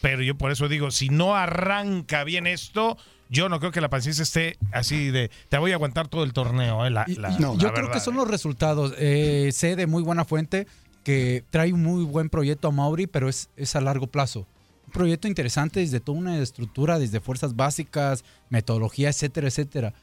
pero 0.00 0.22
yo 0.22 0.36
por 0.36 0.50
eso 0.50 0.68
digo 0.68 0.90
si 0.90 1.08
no 1.08 1.36
arranca 1.36 2.24
bien 2.24 2.46
esto 2.46 2.96
yo 3.28 3.48
no 3.48 3.60
creo 3.60 3.70
que 3.72 3.80
la 3.80 3.88
paciencia 3.88 4.22
esté 4.24 4.58
así 4.72 5.10
de 5.10 5.30
te 5.48 5.56
voy 5.56 5.70
a 5.72 5.76
aguantar 5.76 6.08
todo 6.08 6.24
el 6.24 6.32
torneo 6.32 6.84
eh, 6.84 6.90
la- 6.90 7.04
Y- 7.06 7.14
la- 7.14 7.30
y 7.30 7.38
la 7.38 7.38
yo 7.54 7.56
creo 7.56 7.72
verdad, 7.72 7.92
que 7.92 8.00
son 8.00 8.14
eh. 8.14 8.16
los 8.18 8.28
resultados. 8.28 8.92
Eh, 8.98 9.50
sé 9.52 9.74
de 9.76 9.86
muy 9.86 10.02
buena 10.02 10.24
fuente 10.26 10.66
que 11.04 11.44
trae 11.50 11.72
un 11.72 11.82
muy 11.82 12.04
buen 12.04 12.28
proyecto 12.28 12.68
a 12.68 12.70
Mauri, 12.70 13.06
pero 13.06 13.28
es, 13.28 13.48
es 13.56 13.74
a 13.76 13.80
largo 13.80 14.06
plazo. 14.06 14.46
Un 14.86 14.92
proyecto 14.92 15.26
interesante 15.28 15.80
desde 15.80 16.00
toda 16.00 16.18
una 16.18 16.38
estructura, 16.38 16.98
desde 16.98 17.20
fuerzas 17.20 17.56
básicas, 17.56 18.24
metodología, 18.50 19.08
etcétera, 19.08 19.48
etcétera. 19.48 19.94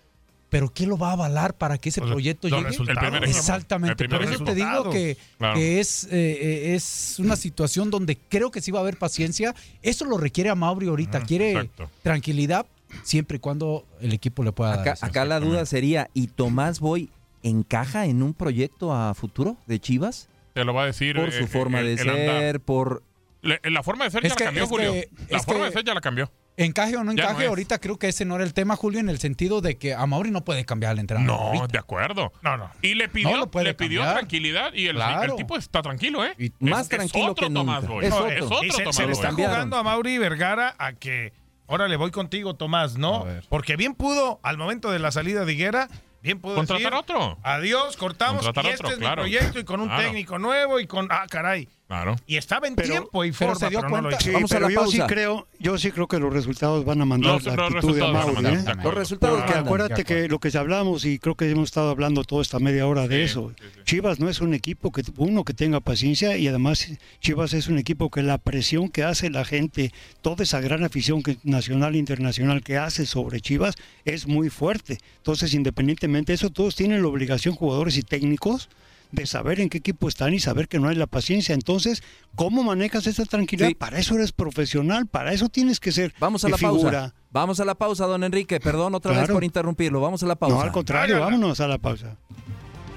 pero 0.50 0.74
¿qué 0.74 0.88
lo 0.88 0.98
va 0.98 1.10
a 1.10 1.14
avalar 1.14 1.54
para 1.54 1.78
que 1.78 1.90
ese 1.90 2.02
proyecto 2.02 2.50
los 2.50 2.58
llegue? 2.58 2.70
resultados, 2.72 3.04
El 3.04 3.10
primer 3.12 3.30
Exactamente, 3.30 4.04
El 4.04 4.10
primer 4.10 4.26
por 4.26 4.34
eso 4.34 4.44
te 4.44 4.56
digo 4.56 4.68
resultado. 4.68 4.92
que, 4.92 5.18
Claro. 5.38 5.54
que 5.56 5.80
es, 5.80 6.06
eh, 6.06 6.10
eh, 6.12 6.76
es 6.76 7.18
una 7.20 7.36
situación 7.36 7.92
donde 7.92 8.18
creo 8.18 8.50
que 8.50 8.60
sí 8.60 8.72
va 8.72 8.80
a 8.80 8.82
haber 8.82 8.98
paciencia. 8.98 9.54
Eso 9.84 10.06
lo 10.06 10.18
requiere 10.18 10.50
a 10.50 10.56
Mauri 10.56 10.88
ahorita, 10.88 11.22
quiere 11.22 11.52
exacto. 11.52 11.92
tranquilidad 12.02 12.66
siempre 13.04 13.38
y 13.38 13.40
cuando 13.40 13.86
el 14.02 14.12
equipo 14.12 14.44
le 14.44 14.52
pueda 14.52 14.72
dar. 14.72 14.80
Acá, 14.80 14.94
eso. 14.94 15.06
acá 15.06 15.24
la 15.26 15.40
duda 15.40 15.68
sería, 15.68 16.10
¿y 16.16 16.26
Tomás 16.28 16.80
Boy 16.80 17.12
encaja 17.44 18.08
en 18.08 18.24
un 18.24 18.34
proyecto 18.34 18.92
a 18.92 19.14
futuro 19.14 19.56
de 19.68 19.80
Chivas? 19.80 20.30
Te 20.60 20.66
lo 20.66 20.74
va 20.74 20.84
a 20.84 20.86
decir. 20.88 21.16
Por 21.16 21.30
eh, 21.30 21.32
su 21.32 21.48
forma 21.48 21.80
el- 21.80 21.96
de 21.96 22.02
el 22.02 22.10
andar. 22.10 22.40
ser, 22.40 22.60
por... 22.60 23.04
Le- 23.42 23.62
la 23.64 23.82
forma 23.84 24.04
de 24.04 24.12
ser 24.12 24.26
Es 24.26 24.32
ya 24.34 24.36
que- 24.36 24.44
la 24.44 24.48
cambió, 24.50 24.68
Julio. 24.68 24.92
que- 24.94 25.10
la 25.30 25.40
forma 25.40 25.62
que- 25.62 25.66
de 25.68 25.72
ser 25.72 25.84
ya 25.86 25.94
la 25.94 26.02
cambió. 26.02 26.32
Encaje 26.58 26.98
o 26.98 27.06
no 27.06 27.14
Ya 27.14 27.24
encaje, 27.24 27.46
ahorita 27.46 27.80
creo 27.80 27.98
que 27.98 28.10
ese 28.10 28.26
no 28.26 28.36
era 28.36 28.44
el 28.44 28.54
tema, 28.54 28.76
Julio, 28.76 29.00
en 29.00 29.08
el 29.08 29.18
sentido 29.20 29.62
de 29.62 29.78
que 29.78 29.94
a 29.94 30.06
Mauri 30.06 30.30
no 30.30 30.44
puede 30.44 30.66
cambiar 30.66 30.92
al 30.92 31.00
entrenador. 31.00 31.28
No, 31.40 31.42
ahorita. 31.48 31.68
de 31.68 31.78
acuerdo. 31.80 32.34
No, 32.42 32.58
no. 32.58 32.70
Y 32.82 32.96
le 32.96 33.08
pidió, 33.08 33.32
No 33.32 33.38
lo 33.38 33.50
puede 33.50 33.68
le 33.68 33.74
pidió 33.76 34.02
cambiar. 34.02 34.18
tranquilidad 34.20 34.74
y 34.74 34.88
el, 34.88 34.96
Claro. 34.98 35.32
el 35.32 35.38
tipo 35.38 35.56
está 35.56 35.82
tranquilo, 35.82 36.26
¿eh? 36.26 36.34
Y 36.38 36.52
más 36.60 36.82
Es- 36.82 36.90
tranquilo 36.90 37.24
es 37.28 37.32
otro 37.32 37.48
que 37.48 37.54
Tomás 37.54 37.82
nunca. 37.84 37.94
Boy. 37.94 38.04
Es 38.06 38.10
No, 38.12 38.18
otro. 38.18 38.30
es 38.30 38.42
Y 38.42 38.44
otro 38.44 38.72
se, 38.74 38.84
Tomás 38.84 38.96
se 38.98 39.06
le 39.06 39.12
está 39.14 39.32
jugando 39.32 39.78
a 39.78 39.84
Mauri 39.84 40.18
Vergara 40.18 40.76
a 40.78 40.92
que, 40.92 41.32
órale, 41.68 41.96
voy 41.96 42.12
contigo, 42.12 42.56
Tomás, 42.56 42.98
¿no? 42.98 43.26
Porque 43.48 43.78
bien 43.78 43.96
pudo, 43.96 44.42
al 44.44 44.58
momento 44.58 44.92
de 44.92 45.00
la 45.00 45.12
salida 45.12 45.46
de 45.46 45.54
Higuera, 45.54 45.88
bien 46.22 46.40
pudo 46.40 46.56
Contratar 46.56 46.82
decir, 46.92 46.98
otro. 46.98 47.38
adiós, 47.44 47.96
cortamos, 47.98 48.46
Contratar 48.46 48.66
y 48.66 48.74
este 48.74 48.84
otro, 48.86 48.94
es 48.96 49.00
claro. 49.00 49.24
mi 49.24 49.30
proyecto, 49.32 49.60
y 49.60 49.64
con 49.64 49.82
un 49.82 49.88
Claro. 49.88 50.04
técnico 50.04 50.40
nuevo, 50.40 50.80
y 50.80 50.88
con, 50.88 51.08
ah, 51.12 51.26
caray. 51.30 51.68
Claro. 51.90 52.18
Y 52.28 52.38
estaba 52.38 52.68
en 52.68 52.76
Pero- 52.76 52.88
tiempo 52.88 53.26
y 53.26 53.32
pero 53.32 53.56
forma, 53.56 53.56
se 53.56 53.70
dio 53.72 53.80
pero 53.80 53.90
cuenta. 53.90 54.10
hizo. 54.12 54.20
Sí, 54.22 54.30
Vamos 54.30 54.52
a 54.52 54.60
la 54.60 54.70
yo 54.70 54.86
sí 54.86 55.00
creo, 55.08 55.48
yo 55.58 55.76
sí 55.80 55.92
creo 55.92 56.08
que 56.08 56.20
los 56.20 56.32
resultados 56.32 56.86
van 56.86 57.02
a 57.02 57.06
mandar 57.06 57.34
Los- 57.34 57.46
la 57.46 57.56
los 57.56 57.74
actitud 57.74 57.96
de 57.96 58.02
Mauri. 58.14 58.46
¿eh? 58.46 58.64
Los 58.84 58.94
resultados 58.94 59.38
Porque 59.40 59.54
que 59.54 59.58
acuérdate 59.60 60.04
que 60.06 60.28
lo 60.28 60.38
que 60.38 60.56
hablamos 60.56 61.04
y 61.06 61.18
creo 61.18 61.34
que 61.34 61.50
hemos 61.50 61.70
estado 61.70 61.90
hablando 61.90 62.24
toda 62.24 62.44
esta 62.44 62.60
media 62.60 62.86
hora 62.86 63.08
de 63.08 63.16
Sí, 63.16 63.22
eso. 63.32 63.52
sí, 63.60 63.64
sí. 63.74 63.80
Chivas 63.86 64.20
no 64.20 64.30
es 64.30 64.40
un 64.40 64.54
equipo 64.54 64.92
que 64.92 65.02
uno 65.18 65.44
que 65.44 65.56
tenga 65.56 65.80
paciencia 65.80 66.38
y 66.38 66.48
además 66.48 66.88
Chivas 67.22 67.56
es 67.56 67.66
un 67.70 67.80
equipo 67.80 68.12
que 68.12 68.22
la 68.22 68.38
presión 68.38 68.90
que 68.90 69.02
hace 69.04 69.32
la 69.32 69.44
gente, 69.44 69.92
toda 70.22 70.44
esa 70.44 70.62
gran 70.62 70.84
afición 70.84 71.24
que, 71.24 71.38
nacional 71.44 71.96
e 71.96 71.98
internacional 71.98 72.62
que 72.62 72.78
hace 72.78 73.08
sobre 73.08 73.42
Chivas 73.42 73.74
es 74.06 74.28
muy 74.28 74.52
fuerte. 74.52 75.00
Entonces, 75.18 75.56
independientemente 75.56 76.34
de 76.34 76.36
eso, 76.36 76.52
todos 76.52 76.76
tienen 76.76 77.02
la 77.02 77.08
obligación, 77.08 77.56
jugadores 77.56 77.98
y 77.98 78.04
técnicos, 78.04 78.70
de 79.12 79.26
saber 79.26 79.60
en 79.60 79.70
qué 79.70 79.80
equipo 79.80 80.08
están 80.08 80.34
y 80.34 80.40
saber 80.40 80.68
que 80.68 80.80
no 80.80 80.88
hay 80.88 80.96
la 80.96 81.08
paciencia. 81.08 81.54
Entonces, 81.56 82.04
¿cómo 82.36 82.64
manejas 82.64 83.08
esa 83.08 83.26
tranquilidad? 83.26 83.70
Sí. 83.70 83.76
Para 83.76 83.98
eso 84.00 84.16
eres 84.16 84.32
profesional, 84.32 85.08
para 85.08 85.34
eso 85.34 85.50
tienes 85.50 85.80
que 85.80 85.92
ser 85.92 86.14
Vamos 86.20 86.44
a 86.44 86.48
de 86.48 86.52
la 86.52 86.58
figura. 86.58 87.00
pausa. 87.02 87.16
Vamos 87.32 87.60
a 87.60 87.66
la 87.66 87.76
pausa, 87.76 88.06
don 88.06 88.24
Enrique. 88.24 88.60
Perdón 88.60 88.96
otra 88.96 89.20
vez 89.20 89.30
por 89.30 89.44
interrumpirlo. 89.44 90.00
Vamos 90.02 90.22
a 90.24 90.26
la 90.28 90.36
pausa. 90.36 90.56
No, 90.56 90.62
al 90.62 90.72
contrario, 90.72 91.16
Hágala. 91.18 91.26
vámonos 91.32 91.60
a 91.60 91.68
la 91.68 91.78
pausa. 91.78 92.18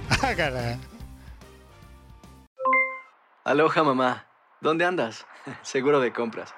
Hágala. 0.23 0.79
Aloha 3.45 3.83
mamá, 3.83 4.27
¿dónde 4.61 4.85
andas? 4.85 5.27
Seguro 5.63 6.01
de 6.01 6.13
compras. 6.13 6.55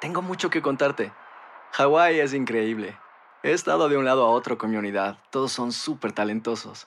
Tengo 0.00 0.22
mucho 0.22 0.50
que 0.50 0.62
contarte. 0.62 1.12
Hawái 1.72 2.20
es 2.20 2.34
increíble. 2.34 2.96
He 3.42 3.52
estado 3.52 3.88
de 3.88 3.96
un 3.96 4.04
lado 4.04 4.26
a 4.26 4.30
otro 4.30 4.58
con 4.58 4.70
mi 4.70 4.76
unidad. 4.76 5.18
Todos 5.30 5.52
son 5.52 5.72
súper 5.72 6.12
talentosos. 6.12 6.86